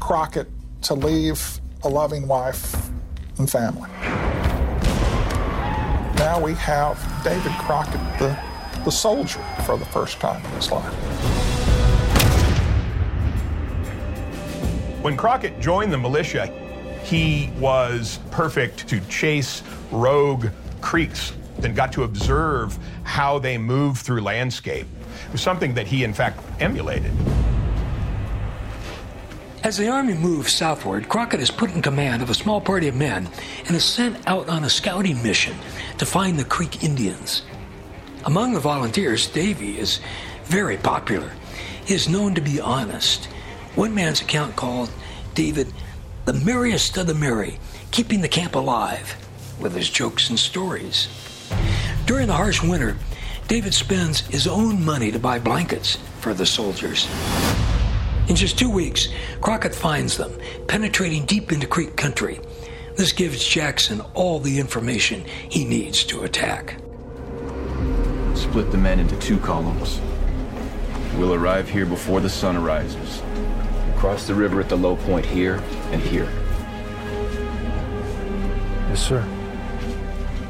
[0.00, 0.48] Crockett
[0.82, 2.88] to leave a loving wife
[3.36, 3.90] and family.
[6.16, 8.38] Now we have David Crockett, the,
[8.82, 10.90] the soldier, for the first time in his life.
[15.02, 16.46] When Crockett joined the militia,
[17.02, 20.46] he was perfect to chase rogue
[20.80, 24.86] Creeks and got to observe how they move through landscape.
[25.26, 27.12] It was something that he, in fact, emulated.
[29.62, 32.94] As the army moves southward, Crockett is put in command of a small party of
[32.94, 33.28] men
[33.66, 35.56] and is sent out on a scouting mission
[35.96, 37.42] to find the Creek Indians.
[38.26, 40.00] Among the volunteers, Davy is
[40.44, 41.32] very popular.
[41.86, 43.24] He is known to be honest.
[43.74, 44.90] One man's account called
[45.34, 45.72] David
[46.24, 47.58] the merriest of the merry,
[47.90, 49.16] keeping the camp alive
[49.60, 51.08] with his jokes and stories.
[52.06, 52.96] During the harsh winter,
[53.48, 57.08] David spends his own money to buy blankets for the soldiers.
[58.26, 59.08] In just two weeks,
[59.42, 60.32] Crockett finds them,
[60.66, 62.40] penetrating deep into Creek country.
[62.96, 66.76] This gives Jackson all the information he needs to attack.
[68.34, 70.00] Split the men into two columns.
[71.16, 73.22] We'll arrive here before the sun arises.
[73.96, 76.28] Cross the river at the low point here and here.
[78.88, 79.33] Yes, sir.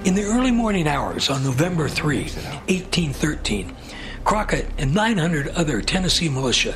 [0.05, 3.75] In the early morning hours on November 3, 1813,
[4.23, 6.75] Crockett and 900 other Tennessee militia,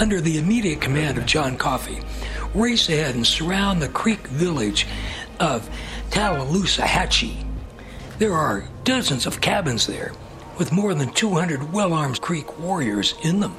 [0.00, 2.00] under the immediate command of John Coffee,
[2.52, 4.88] race ahead and surround the creek village
[5.38, 5.70] of
[6.10, 7.46] Tallushatchee.
[8.18, 10.10] There are dozens of cabins there,
[10.58, 13.56] with more than 200 well armed Creek warriors in them.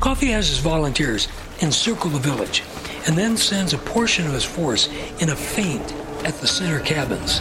[0.00, 1.28] Coffee has his volunteers
[1.62, 2.64] encircle the village
[3.06, 4.88] and then sends a portion of his force
[5.20, 5.94] in a feint
[6.24, 7.40] at the center cabins.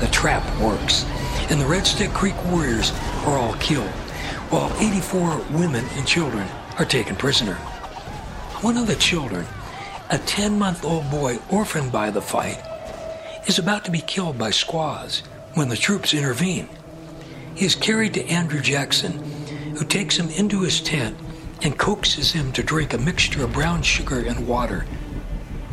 [0.00, 1.04] The trap works,
[1.50, 2.92] and the Red Stick Creek warriors
[3.24, 3.90] are all killed,
[4.50, 7.54] while 84 women and children are taken prisoner.
[8.62, 9.46] One of the children,
[10.10, 12.62] a 10 month old boy orphaned by the fight,
[13.46, 15.22] is about to be killed by squaws
[15.54, 16.68] when the troops intervene.
[17.54, 19.12] He is carried to Andrew Jackson,
[19.76, 21.16] who takes him into his tent
[21.62, 24.86] and coaxes him to drink a mixture of brown sugar and water.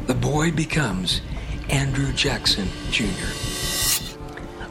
[0.08, 1.22] The boy becomes
[1.70, 3.06] Andrew Jackson Jr.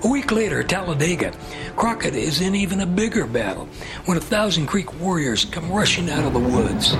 [0.04, 1.32] A week later, at Talladega,
[1.76, 3.66] Crockett is in even a bigger battle
[4.06, 6.92] when a Thousand Creek warriors come rushing out of the woods.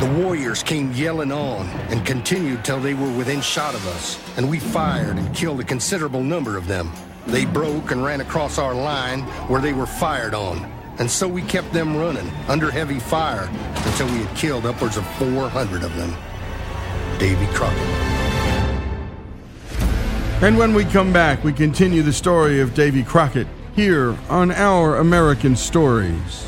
[0.00, 4.50] The warriors came yelling on and continued till they were within shot of us, and
[4.50, 6.92] we fired and killed a considerable number of them.
[7.26, 10.64] They broke and ran across our line where they were fired on,
[10.98, 13.48] and so we kept them running under heavy fire
[13.84, 16.14] until we had killed upwards of 400 of them.
[17.18, 17.78] Davy Crockett.
[20.42, 24.96] And when we come back, we continue the story of Davy Crockett here on Our
[24.96, 26.46] American Stories.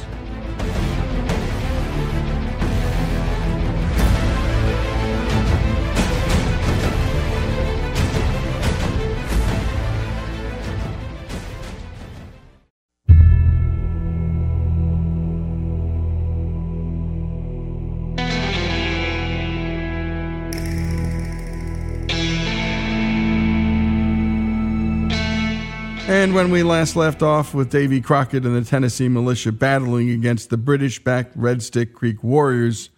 [26.28, 30.50] And when we last left off with Davy Crockett and the Tennessee militia battling against
[30.50, 32.90] the British backed Red Stick Creek Warriors,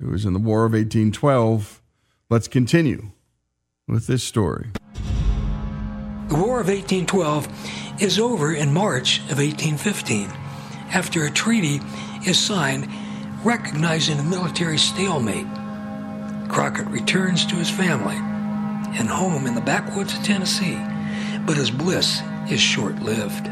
[0.00, 1.82] it was in the War of 1812.
[2.30, 3.10] Let's continue
[3.86, 4.68] with this story.
[6.28, 10.30] The War of 1812 is over in March of 1815
[10.90, 11.82] after a treaty
[12.26, 12.88] is signed
[13.44, 15.46] recognizing a military stalemate.
[16.48, 20.82] Crockett returns to his family and home in the backwoods of Tennessee,
[21.44, 23.46] but his bliss is short lived.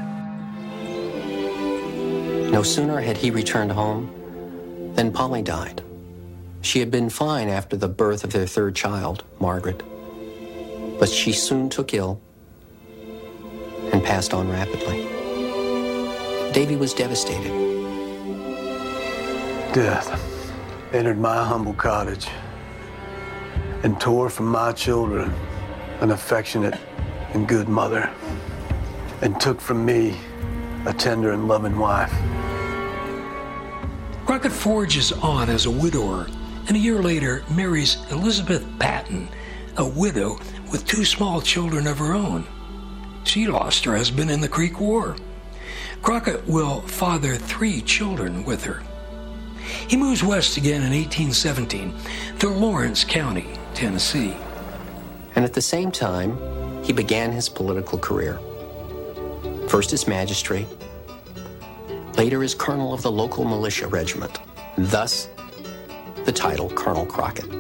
[2.51, 5.83] No sooner had he returned home than Polly died.
[6.63, 9.83] She had been fine after the birth of their third child, Margaret,
[10.99, 12.21] but she soon took ill
[13.93, 15.03] and passed on rapidly.
[16.53, 17.53] Davy was devastated.
[19.75, 20.09] Death
[20.93, 22.27] entered my humble cottage
[23.83, 25.33] and tore from my children
[26.01, 26.79] an affectionate
[27.35, 28.11] and good mother,
[29.23, 30.17] and took from me
[30.87, 32.13] a tender and loving wife.
[34.27, 36.27] Crockett forges on as a widower,
[36.69, 39.29] and a year later marries Elizabeth Patton,
[39.77, 40.39] a widow
[40.71, 42.45] with two small children of her own.
[43.25, 45.17] She lost her husband in the Creek War.
[46.03, 48.83] Crockett will father three children with her.
[49.89, 51.95] He moves west again in 1817
[52.39, 54.37] to Lawrence County, Tennessee.
[55.35, 56.37] And at the same time,
[56.85, 58.39] he began his political career.
[59.69, 60.67] First as magistrate,
[62.17, 64.39] later as colonel of the local militia regiment,
[64.79, 65.29] thus
[66.25, 67.51] the title Colonel Crockett.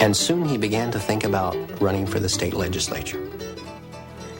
[0.00, 3.20] And soon he began to think about running for the state legislature.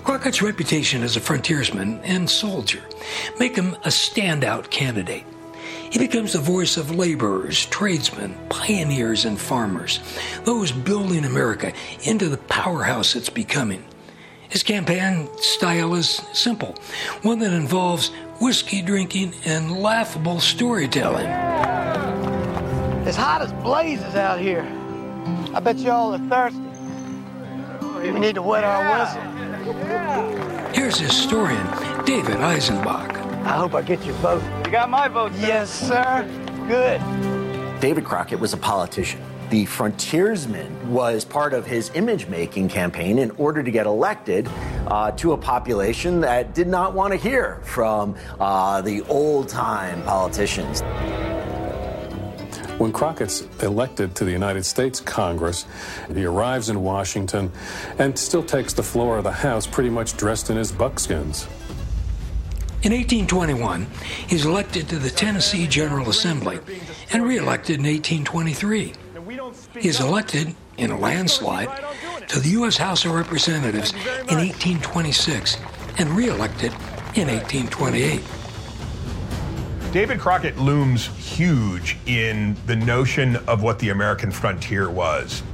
[0.03, 2.83] Crockett's reputation as a frontiersman and soldier
[3.39, 5.25] make him a standout candidate.
[5.91, 10.01] He becomes the voice of laborers, tradesmen, pioneers, and farmers,
[10.45, 13.85] those building America into the powerhouse it's becoming.
[14.49, 16.75] His campaign style is simple,
[17.23, 18.09] one that involves
[18.41, 21.27] whiskey drinking and laughable storytelling.
[23.07, 24.67] It's hot as blazes out here.
[25.53, 26.61] I bet you all are thirsty.
[28.01, 30.73] We need to wet our whistle.
[30.73, 31.67] Here's historian
[32.05, 33.17] David Eisenbach.
[33.45, 34.43] I hope I get your vote.
[34.65, 35.41] You got my vote, sir.
[35.47, 36.27] Yes, sir.
[36.69, 37.01] Good.
[37.81, 39.21] David Crockett was a politician.
[39.51, 44.47] The frontiersman was part of his image making campaign in order to get elected
[44.87, 50.03] uh, to a population that did not want to hear from uh, the old time
[50.03, 50.83] politicians.
[52.77, 55.65] When Crockett's elected to the United States Congress,
[56.15, 57.51] he arrives in Washington
[57.99, 61.49] and still takes the floor of the House pretty much dressed in his buckskins.
[62.83, 63.87] In 1821,
[64.29, 66.61] he's elected to the Tennessee General Assembly
[67.11, 68.93] and reelected in 1823.
[69.81, 71.69] He is elected in a landslide
[72.29, 72.77] to the U.S.
[72.77, 75.57] House of Representatives in 1826
[75.99, 76.73] and reelected
[77.15, 78.21] in 1828.
[79.93, 85.45] David Crockett looms huge in the notion of what the American frontier was.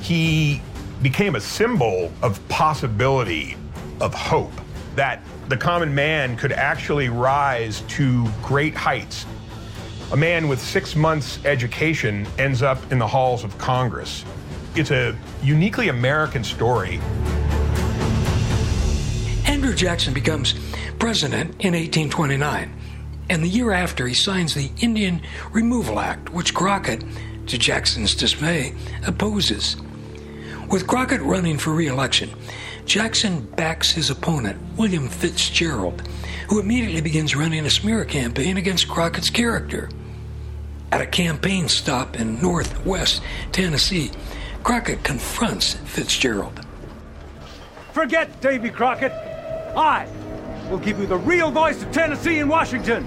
[0.00, 0.60] He
[1.00, 3.56] became a symbol of possibility,
[4.00, 4.52] of hope,
[4.96, 9.26] that the common man could actually rise to great heights.
[10.12, 14.26] A man with six months' education ends up in the halls of Congress.
[14.74, 17.00] It's a uniquely American story.
[19.46, 20.52] Andrew Jackson becomes
[20.98, 22.74] president in 1829,
[23.30, 27.02] and the year after he signs the Indian Removal Act, which Crockett,
[27.46, 28.74] to Jackson's dismay,
[29.06, 29.78] opposes.
[30.68, 32.28] With Crockett running for re election,
[32.84, 36.02] Jackson backs his opponent, William Fitzgerald,
[36.50, 39.88] who immediately begins running a smear campaign against Crockett's character.
[40.92, 44.10] At a campaign stop in northwest Tennessee,
[44.62, 46.66] Crockett confronts Fitzgerald.
[47.92, 49.10] Forget Davy Crockett.
[49.74, 50.06] I
[50.70, 53.04] will give you the real voice of Tennessee and Washington.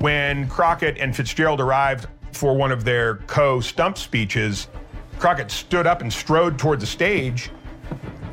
[0.00, 4.66] When Crockett and Fitzgerald arrived for one of their co stump speeches,
[5.20, 7.52] Crockett stood up and strode toward the stage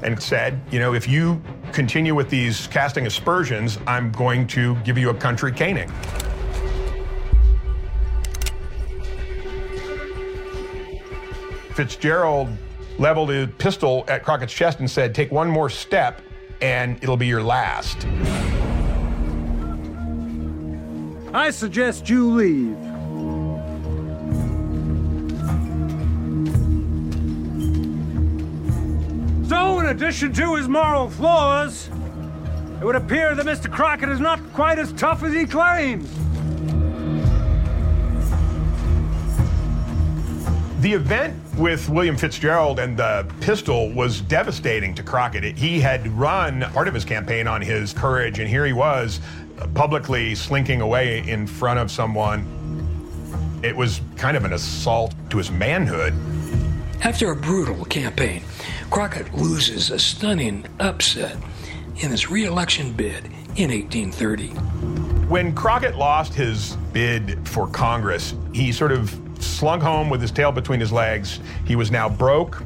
[0.05, 1.41] and said, You know, if you
[1.73, 5.91] continue with these casting aspersions, I'm going to give you a country caning.
[11.73, 12.47] Fitzgerald
[12.99, 16.21] leveled a pistol at Crockett's chest and said, Take one more step,
[16.61, 18.07] and it'll be your last.
[21.33, 22.84] I suggest you leave.
[29.47, 31.89] So, in addition to his moral flaws,
[32.81, 33.71] it would appear that Mr.
[33.71, 36.09] Crockett is not quite as tough as he claims.
[40.81, 45.57] The event with William Fitzgerald and the pistol was devastating to Crockett.
[45.57, 49.19] He had run part of his campaign on his courage, and here he was
[49.59, 52.45] uh, publicly slinking away in front of someone.
[53.63, 56.13] It was kind of an assault to his manhood.
[57.03, 58.41] After a brutal campaign,
[58.89, 61.37] Crockett loses a stunning upset
[61.97, 63.25] in his reelection bid
[63.55, 64.49] in 1830.
[65.27, 70.51] When Crockett lost his bid for Congress, he sort of slunk home with his tail
[70.51, 71.39] between his legs.
[71.65, 72.61] He was now broke,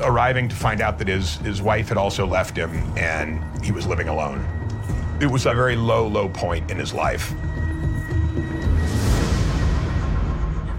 [0.00, 3.86] arriving to find out that his, his wife had also left him and he was
[3.86, 4.44] living alone.
[5.20, 7.32] It was a very low, low point in his life.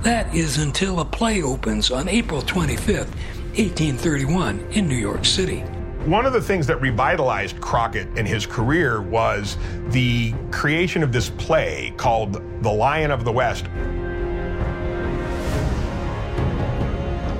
[0.03, 3.09] That is until a play opens on April 25th,
[3.57, 5.63] 1831, in New York City.
[6.05, 11.31] One of the things that revitalized Crockett in his career was the creation of this
[11.31, 13.65] play called The Lion of the West,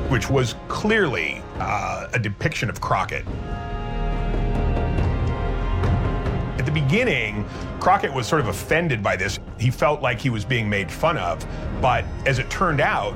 [0.09, 3.27] which was clearly uh, a depiction of Crockett.
[6.57, 7.45] At the beginning,
[7.79, 9.37] Crockett was sort of offended by this.
[9.59, 11.45] He felt like he was being made fun of.
[11.81, 13.15] But as it turned out,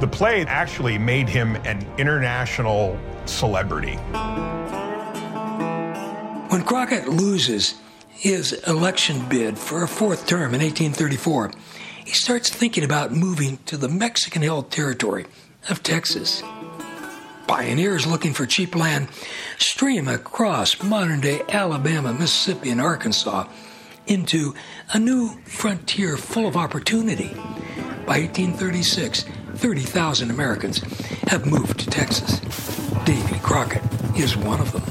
[0.00, 3.96] the play actually made him an international celebrity.
[6.50, 7.74] When Crockett loses
[8.08, 11.52] his election bid for a fourth term in 1834,
[12.04, 15.26] he starts thinking about moving to the Mexican held territory
[15.68, 16.42] of Texas.
[17.46, 19.08] Pioneers looking for cheap land
[19.58, 23.46] stream across modern day Alabama, Mississippi, and Arkansas
[24.06, 24.54] into
[24.92, 27.34] a new frontier full of opportunity.
[28.06, 29.26] By 1836,
[29.58, 30.78] 30,000 Americans
[31.26, 32.38] have moved to Texas.
[33.04, 33.82] Davy Crockett
[34.16, 34.82] is one of them.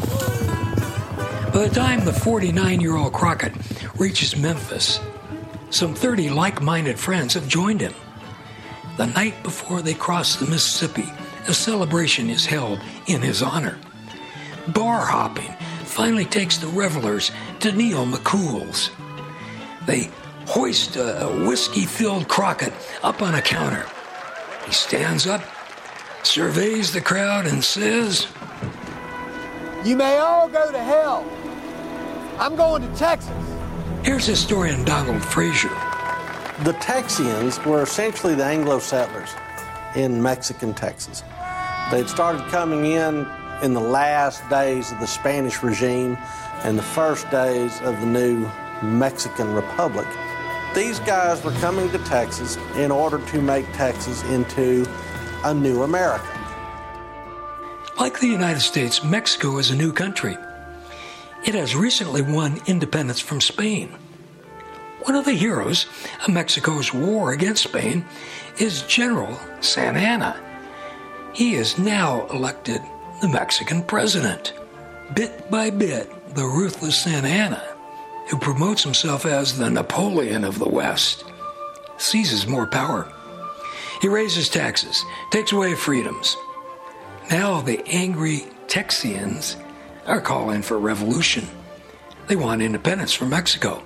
[1.53, 3.53] By the time the 49 year old Crockett
[3.97, 4.99] reaches Memphis,
[5.69, 7.93] some 30 like minded friends have joined him.
[8.97, 11.05] The night before they cross the Mississippi,
[11.47, 13.77] a celebration is held in his honor.
[14.67, 15.53] Bar hopping
[15.85, 18.91] finally takes the revelers to Neil McCool's.
[19.85, 20.09] They
[20.45, 23.85] hoist a whiskey filled Crockett up on a counter.
[24.67, 25.41] He stands up,
[26.23, 28.27] surveys the crowd, and says,
[29.85, 31.25] You may all go to hell.
[32.37, 33.31] I'm going to Texas.
[34.03, 35.69] Here's historian Donald Frazier.
[36.65, 39.29] The Texians were essentially the Anglo settlers
[39.95, 41.23] in Mexican Texas.
[41.89, 43.25] They'd started coming in
[43.63, 46.17] in the last days of the Spanish regime
[46.63, 48.49] and the first days of the new
[48.83, 50.07] Mexican Republic.
[50.77, 54.87] These guys were coming to Texas in order to make Texas into
[55.43, 56.27] a new America.
[57.99, 60.37] Like the United States, Mexico is a new country.
[61.43, 63.89] It has recently won independence from Spain.
[65.01, 65.87] One of the heroes
[66.21, 68.05] of Mexico's war against Spain
[68.59, 70.39] is General Santa Anna.
[71.33, 72.83] He is now elected
[73.19, 74.53] the Mexican president.
[75.15, 77.76] Bit by bit, the ruthless Santa Anna,
[78.29, 81.23] who promotes himself as the Napoleon of the West,
[81.97, 83.11] seizes more power.
[84.01, 86.35] He raises taxes, takes away freedoms.
[87.31, 89.55] Now the angry Texians
[90.05, 91.47] are calling for revolution.
[92.27, 93.81] They want independence from Mexico.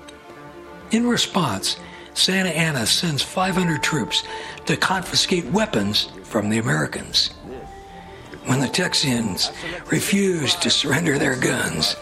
[0.91, 1.77] In response,
[2.13, 4.23] Santa Anna sends 500 troops
[4.65, 7.29] to confiscate weapons from the Americans.
[8.45, 9.51] When the Texians
[9.91, 11.95] refuse to surrender their guns,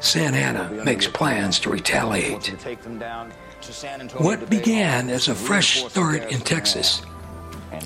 [0.00, 2.48] Santa Anna makes plans to retaliate.
[4.16, 7.02] What began as a fresh start in Texas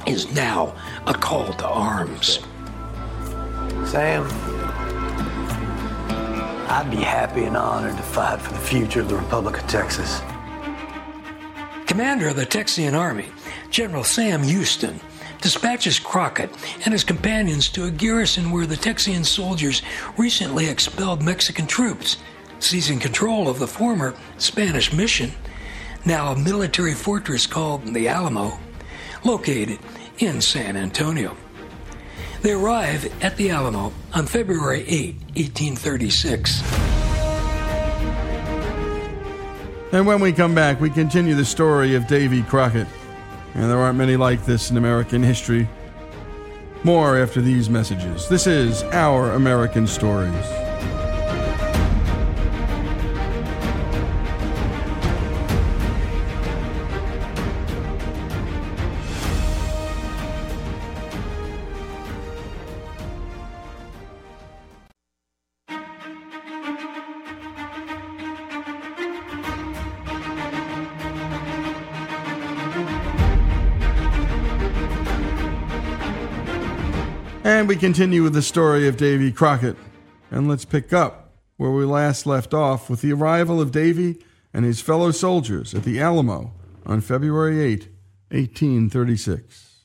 [0.06, 0.74] is now
[1.06, 2.38] a call to arms.
[3.84, 4.26] Sam,
[6.70, 10.20] I'd be happy and honored to fight for the future of the Republic of Texas.
[11.86, 13.26] Commander of the Texian Army,
[13.70, 15.00] General Sam Houston,
[15.44, 16.48] dispatches Crockett
[16.86, 19.82] and his companions to a garrison where the Texian soldiers
[20.16, 22.16] recently expelled Mexican troops,
[22.60, 25.30] seizing control of the former Spanish mission,
[26.06, 28.58] now a military fortress called the Alamo,
[29.22, 29.78] located
[30.16, 31.36] in San Antonio.
[32.40, 36.62] They arrive at the Alamo on February 8, 1836.
[39.92, 42.86] And when we come back, we continue the story of Davy Crockett.
[43.54, 45.68] And there aren't many like this in American history.
[46.82, 48.28] More after these messages.
[48.28, 50.63] This is Our American Stories.
[77.84, 79.76] Continue with the story of Davy Crockett.
[80.30, 84.24] And let's pick up where we last left off with the arrival of Davy
[84.54, 86.54] and his fellow soldiers at the Alamo
[86.86, 87.88] on February 8,
[88.30, 89.84] 1836.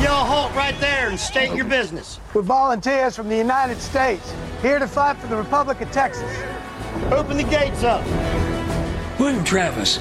[0.00, 2.18] Y'all halt right there and state your business.
[2.32, 4.32] We're volunteers from the United States,
[4.62, 6.42] here to fight for the Republic of Texas.
[7.10, 8.02] Open the gates up.
[9.20, 9.98] William Travis,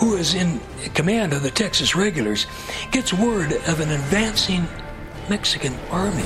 [0.00, 0.60] who is in
[0.92, 2.46] command of the Texas regulars,
[2.90, 4.68] gets word of an advancing
[5.30, 6.24] Mexican army.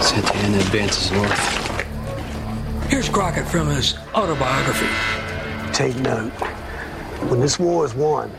[0.00, 2.88] Santa Anna advances north.
[2.88, 4.86] Here's Crockett from his autobiography.
[5.72, 6.30] Take note.
[7.28, 8.30] When this war is won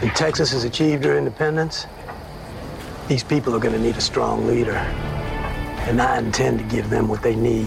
[0.00, 1.88] and Texas has achieved her independence,
[3.08, 4.76] these people are going to need a strong leader.
[4.76, 7.66] And I intend to give them what they need.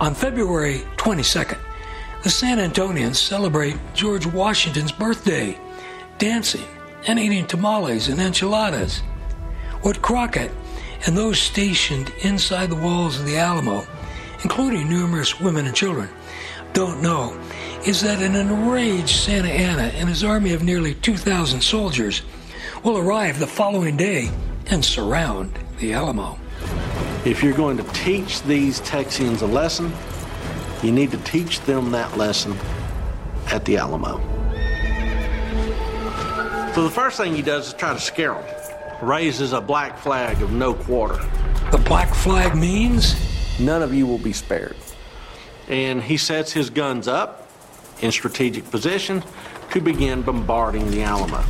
[0.00, 1.58] On February 22nd,
[2.24, 5.56] the San Antonians celebrate George Washington's birthday,
[6.18, 6.66] dancing
[7.06, 9.00] and eating tamales and enchiladas.
[9.82, 10.52] What Crockett
[11.06, 13.86] and those stationed inside the walls of the Alamo,
[14.42, 16.08] including numerous women and children,
[16.72, 17.38] don't know
[17.84, 22.22] is that an enraged Santa Anna and his army of nearly 2,000 soldiers
[22.84, 24.30] will arrive the following day
[24.70, 26.38] and surround the Alamo.
[27.24, 29.92] If you're going to teach these Texians a lesson,
[30.82, 32.56] you need to teach them that lesson
[33.48, 34.20] at the Alamo.
[36.74, 38.44] So the first thing he does is try to scare them.
[39.02, 41.18] Raises a black flag of no quarter.
[41.70, 43.14] The black flag means?
[43.60, 44.76] None of you will be spared.
[45.68, 47.48] And he sets his guns up
[48.00, 49.22] in strategic position
[49.70, 51.42] to begin bombarding the Alamo.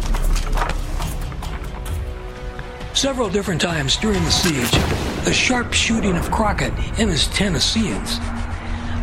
[2.95, 4.71] Several different times during the siege,
[5.25, 8.19] the sharp shooting of Crockett and his Tennesseans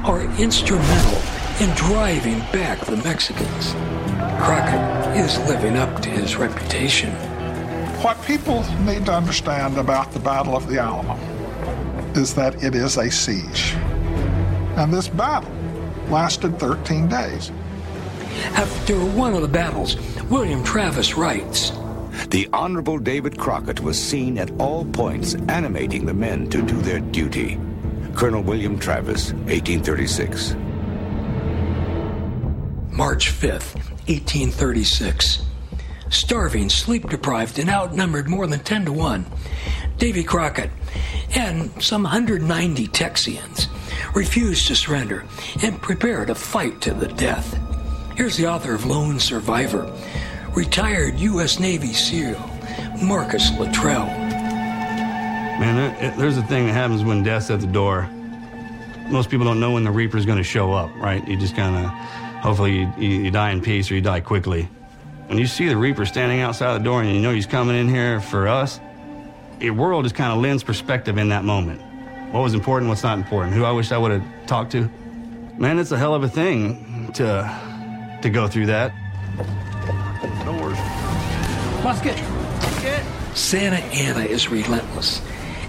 [0.05, 1.21] are instrumental
[1.59, 3.73] in driving back the Mexicans.
[4.39, 7.11] Crockett is living up to his reputation.
[8.01, 11.17] What people need to understand about the Battle of the Alamo
[12.15, 13.73] is that it is a siege.
[14.77, 15.51] And this battle
[16.07, 17.51] lasted 13 days.
[18.55, 19.97] After one of the battles,
[20.29, 21.71] William Travis writes
[22.29, 27.01] The Honorable David Crockett was seen at all points animating the men to do their
[27.01, 27.59] duty.
[28.15, 30.55] Colonel William Travis, 1836.
[32.99, 33.75] March 5th,
[34.09, 35.45] 1836.
[36.09, 39.25] Starving, sleep deprived, and outnumbered more than 10 to 1,
[39.97, 40.69] Davy Crockett
[41.33, 43.67] and some 190 Texians
[44.13, 45.23] refused to surrender
[45.63, 47.57] and prepare to fight to the death.
[48.17, 49.89] Here's the author of Lone Survivor,
[50.53, 51.57] retired U.S.
[51.57, 52.37] Navy SEAL
[53.01, 54.07] Marcus Luttrell.
[54.07, 58.09] Man, there, there's a thing that happens when death's at the door.
[59.07, 61.25] Most people don't know when the Reaper's going to show up, right?
[61.29, 64.69] You just kind of, hopefully, you, you, you die in peace or you die quickly.
[65.27, 67.87] When you see the Reaper standing outside the door and you know he's coming in
[67.87, 68.79] here for us,
[69.59, 71.81] your world just kind of lends perspective in that moment.
[72.31, 74.89] What was important, what's not important, who I wish I would have talked to.
[75.57, 78.93] Man, it's a hell of a thing to to go through that.
[80.45, 80.77] Doors.
[81.83, 82.17] Musket.
[82.61, 83.03] Musket.
[83.35, 85.21] Santa Anna is relentless,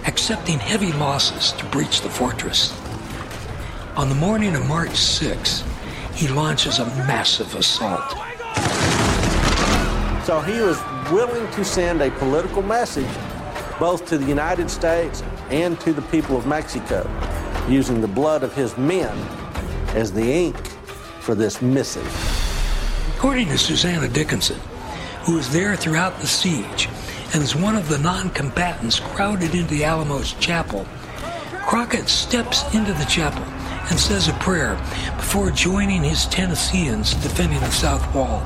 [0.06, 2.74] accepting heavy losses to breach the fortress.
[3.96, 5.64] On the morning of March 6,
[6.20, 8.10] he launches a massive assault.
[10.26, 10.78] So he was
[11.10, 13.08] willing to send a political message
[13.78, 17.08] both to the United States and to the people of Mexico,
[17.70, 19.16] using the blood of his men
[19.96, 20.58] as the ink
[21.20, 22.06] for this missive.
[23.16, 24.60] According to Susanna Dickinson,
[25.22, 26.90] who was there throughout the siege
[27.32, 30.86] and is one of the non combatants crowded into the Alamo's chapel,
[31.64, 33.42] Crockett steps into the chapel
[33.88, 34.74] and says a prayer
[35.16, 38.40] before joining his Tennesseans defending the south wall.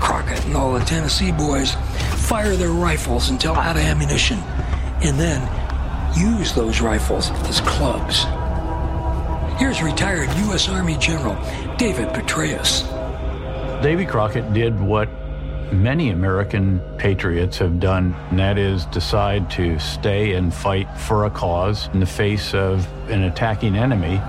[0.00, 1.74] Crockett and all the Tennessee boys
[2.28, 4.38] fire their rifles until out of ammunition
[5.02, 5.40] and then
[6.16, 8.24] use those rifles as clubs.
[9.58, 10.68] Here's retired U.S.
[10.68, 11.34] Army General
[11.76, 12.82] David Petraeus.
[13.82, 15.08] Davy Crockett did what
[15.72, 21.30] many American patriots have done, and that is decide to stay and fight for a
[21.30, 24.20] cause in the face of an attacking enemy.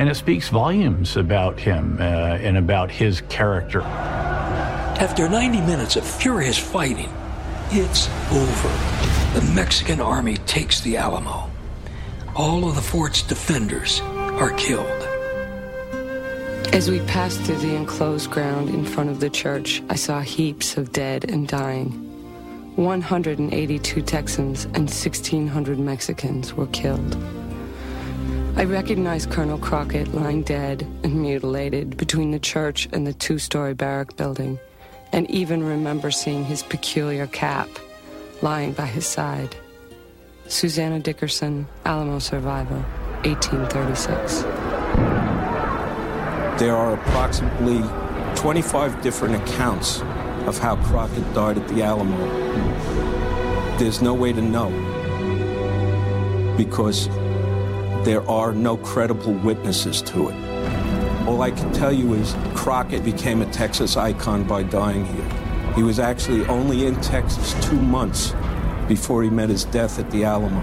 [0.00, 3.82] And it speaks volumes about him uh, and about his character.
[3.82, 7.12] After 90 minutes of furious fighting,
[7.70, 9.38] it's over.
[9.38, 11.50] The Mexican army takes the Alamo.
[12.34, 14.86] All of the fort's defenders are killed.
[16.72, 20.78] As we passed through the enclosed ground in front of the church, I saw heaps
[20.78, 21.90] of dead and dying.
[22.76, 27.18] 182 Texans and 1,600 Mexicans were killed.
[28.56, 33.74] I recognized Colonel Crockett lying dead and mutilated between the church and the two story
[33.74, 34.58] barrack building,
[35.12, 37.68] and even remember seeing his peculiar cap
[38.42, 39.56] lying by his side.
[40.46, 42.78] Susanna Dickinson, Alamo Survival,
[43.24, 44.42] 1836.
[46.60, 47.82] There are approximately
[48.34, 50.00] 25 different accounts
[50.46, 52.16] of how Crockett died at the Alamo.
[53.78, 54.70] There's no way to know
[56.56, 57.08] because
[58.04, 60.34] there are no credible witnesses to it.
[61.26, 65.74] All I can tell you is Crockett became a Texas icon by dying here.
[65.74, 68.34] He was actually only in Texas two months
[68.88, 70.60] before he met his death at the Alamo.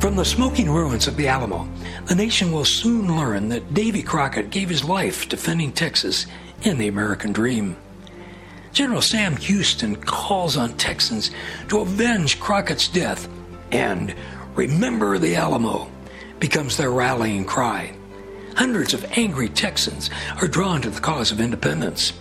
[0.00, 1.68] From the smoking ruins of the Alamo,
[2.06, 6.26] the nation will soon learn that Davy Crockett gave his life defending Texas
[6.64, 7.76] and the American dream.
[8.72, 11.30] General Sam Houston calls on Texans
[11.68, 13.28] to avenge Crockett's death,
[13.70, 14.14] and
[14.60, 15.90] Remember the Alamo
[16.38, 17.94] becomes their rallying cry.
[18.56, 22.12] Hundreds of angry Texans are drawn to the cause of independence.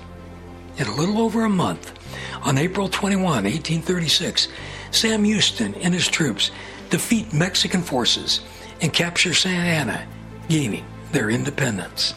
[0.78, 1.92] In a little over a month,
[2.42, 4.48] on April 21, 1836,
[4.92, 6.52] Sam Houston and his troops
[6.90, 8.40] defeat Mexican forces
[8.80, 10.08] and capture Santa Anna,
[10.48, 12.14] gaining their independence.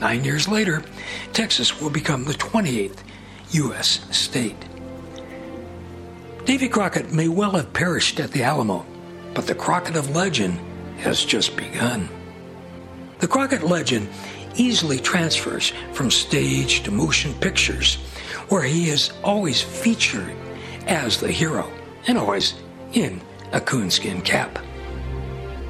[0.00, 0.82] Nine years later,
[1.34, 3.00] Texas will become the 28th
[3.50, 4.00] U.S.
[4.16, 4.64] state.
[6.46, 8.86] Davy Crockett may well have perished at the Alamo,
[9.38, 10.58] but the Crockett of legend
[10.98, 12.08] has just begun.
[13.20, 14.08] The Crockett legend
[14.56, 17.98] easily transfers from stage to motion pictures,
[18.48, 20.34] where he is always featured
[20.88, 21.70] as the hero
[22.08, 22.54] and always
[22.94, 23.20] in
[23.52, 24.58] a coonskin cap.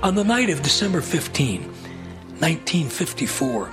[0.02, 3.70] On the night of December 15, 1954,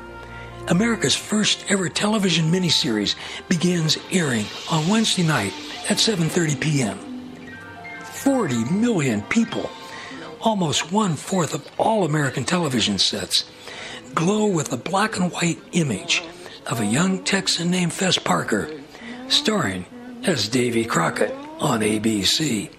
[0.67, 3.15] America's first ever television miniseries
[3.47, 5.53] begins airing on Wednesday night
[5.89, 6.99] at 7:30 p.m.
[8.26, 9.69] 40 million people,
[10.45, 13.45] almost one fourth of all American television sets,
[14.13, 16.23] glow with the black and white image
[16.67, 18.69] of a young Texan named Fess Parker,
[19.27, 19.85] starring
[20.23, 22.69] as Davy Crockett on ABC.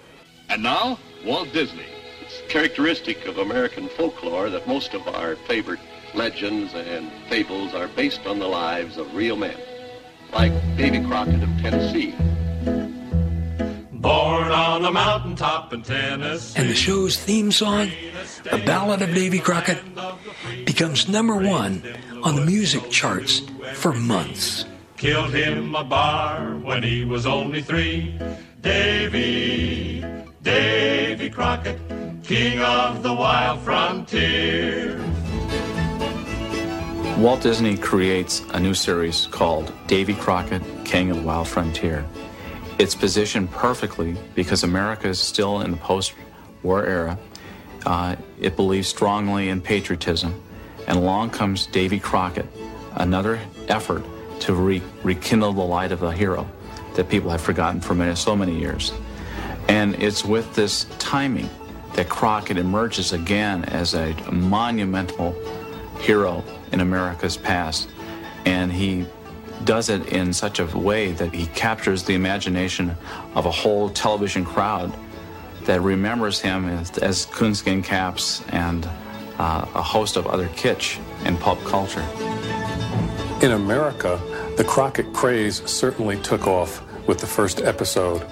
[0.49, 1.87] And now, Walt Disney.
[2.21, 5.81] It's characteristic of American folklore that most of our favorite
[6.15, 9.57] legends and fables are based on the lives of real men,
[10.33, 12.15] like Davy Crockett of Tennessee.
[14.07, 16.61] Born on a mountaintop in Tennessee.
[16.61, 17.91] And the show's theme song,
[18.45, 19.83] The Ballad of Davy Crockett,
[20.65, 21.83] becomes number one
[22.23, 23.43] on the music charts
[23.75, 24.65] for months.
[24.97, 28.17] Killed him a bar when he was only three.
[28.61, 30.05] Davy,
[30.41, 31.81] Davy Crockett,
[32.23, 35.03] king of the wild frontier.
[37.19, 42.05] Walt Disney creates a new series called Davy Crockett, King of the Wild Frontier.
[42.79, 46.13] It's positioned perfectly because America is still in the post
[46.63, 47.19] war era.
[47.87, 50.43] Uh, it believes strongly in patriotism.
[50.87, 52.47] And along comes Davy Crockett,
[52.95, 54.05] another effort
[54.41, 56.47] to re- rekindle the light of the hero
[56.95, 58.93] that people have forgotten for many, so many years.
[59.69, 61.49] And it's with this timing
[61.95, 65.35] that Crockett emerges again as a monumental
[66.01, 67.89] hero in America's past.
[68.45, 69.07] And he
[69.65, 72.97] does it in such a way that he captures the imagination
[73.35, 74.93] of a whole television crowd
[75.65, 78.89] that remembers him as, as coonskin caps and
[79.39, 82.05] uh, a host of other kitsch in pulp culture.
[83.43, 84.21] In America,
[84.57, 88.27] the Crockett craze certainly took off with the first episode.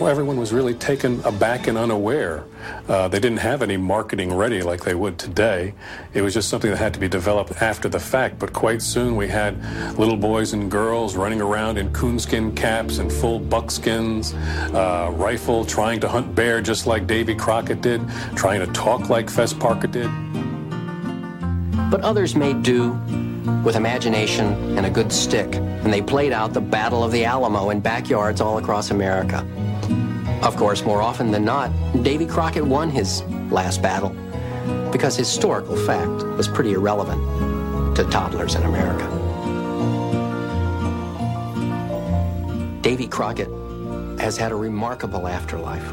[0.00, 2.44] Well, everyone was really taken aback and unaware.
[2.86, 5.74] Uh, they didn't have any marketing ready like they would today.
[6.14, 8.38] It was just something that had to be developed after the fact.
[8.38, 9.58] But quite soon we had
[9.98, 15.98] little boys and girls running around in coonskin caps and full buckskins, uh, rifle, trying
[15.98, 18.00] to hunt bear just like Davy Crockett did,
[18.36, 20.08] trying to talk like Fess Parker did.
[21.90, 22.92] But others made do
[23.64, 27.70] with imagination and a good stick, and they played out the Battle of the Alamo
[27.70, 29.44] in backyards all across America.
[30.42, 34.10] Of course, more often than not, Davy Crockett won his last battle
[34.92, 39.06] because historical fact was pretty irrelevant to toddlers in America.
[42.82, 43.48] Davy Crockett
[44.20, 45.92] has had a remarkable afterlife,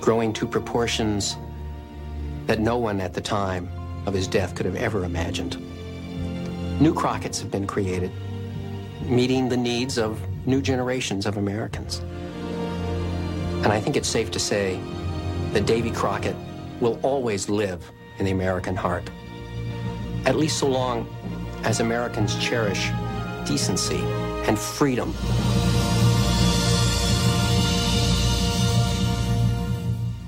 [0.00, 1.36] growing to proportions
[2.46, 3.70] that no one at the time
[4.06, 5.56] of his death could have ever imagined.
[6.80, 8.10] New Crockett's have been created,
[9.02, 12.02] meeting the needs of new generations of Americans.
[13.62, 14.80] And I think it's safe to say
[15.52, 16.36] that Davy Crockett
[16.80, 19.08] will always live in the American heart,
[20.26, 21.06] at least so long
[21.62, 22.90] as Americans cherish
[23.46, 24.00] decency
[24.46, 25.14] and freedom.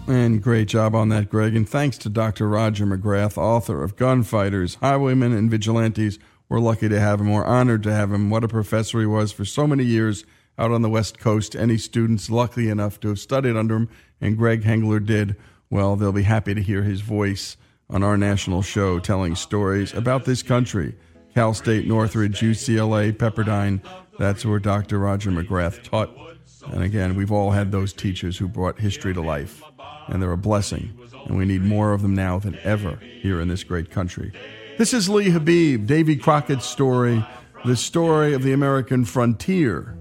[0.07, 1.57] And great job on that, Greg.
[1.57, 2.49] And thanks to Dr.
[2.49, 7.33] Roger McGrath, author of Gunfighters, Highwaymen, and Vigilantes We're lucky to have him.
[7.33, 8.31] We're honored to have him.
[8.31, 10.25] What a professor he was for so many years
[10.59, 11.57] out on the West Coast.
[11.57, 13.89] Any students lucky enough to have studied under him,
[14.21, 15.37] and Greg Hengler did,
[15.71, 17.57] well, they'll be happy to hear his voice
[17.91, 20.95] on our national show telling stories about this country.
[21.35, 23.81] Cal State, Northridge, UCLA, Pepperdine.
[24.19, 24.99] That's where Dr.
[25.01, 26.11] Roger McGrath taught.
[26.73, 29.63] And again, we've all had those teachers who brought history to life,
[30.07, 30.97] and they're a blessing.
[31.27, 34.33] And we need more of them now than ever here in this great country.
[34.79, 37.25] This is Lee Habeeb, Davy Crockett's story,
[37.65, 39.97] the story of the American frontier,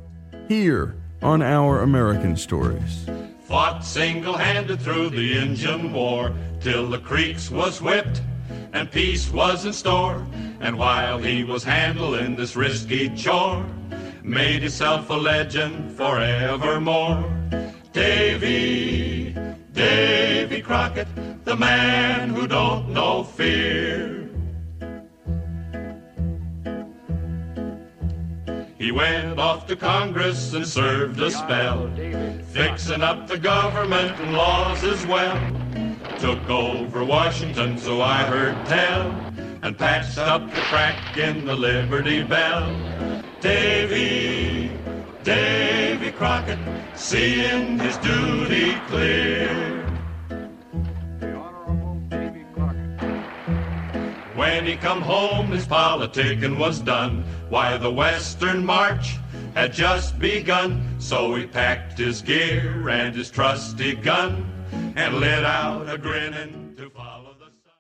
[0.54, 3.08] here on Our American Stories.
[3.48, 8.22] Fought single-handed through the Injun War till the creeks was whipped
[8.72, 10.24] and peace was in store.
[10.60, 13.66] And while he was handling this risky chore,
[14.22, 17.24] made himself a legend forevermore.
[17.92, 19.36] Davy,
[19.72, 21.08] Davy Crockett,
[21.46, 24.30] the man who don't know fear.
[28.84, 31.90] He went off to Congress and served a spell,
[32.52, 35.40] fixing up the government and laws as well.
[36.20, 39.12] Took over Washington, so I heard tell,
[39.62, 42.76] and patched up the crack in the Liberty Bell.
[43.40, 44.78] Davy,
[45.24, 46.60] Davy Crockett,
[46.94, 49.93] seeing his duty clear.
[54.36, 57.24] When he come home, his politicking was done.
[57.50, 59.18] Why, the Western March
[59.54, 60.96] had just begun.
[60.98, 64.52] So he packed his gear and his trusty gun
[64.96, 66.76] and lit out a grinning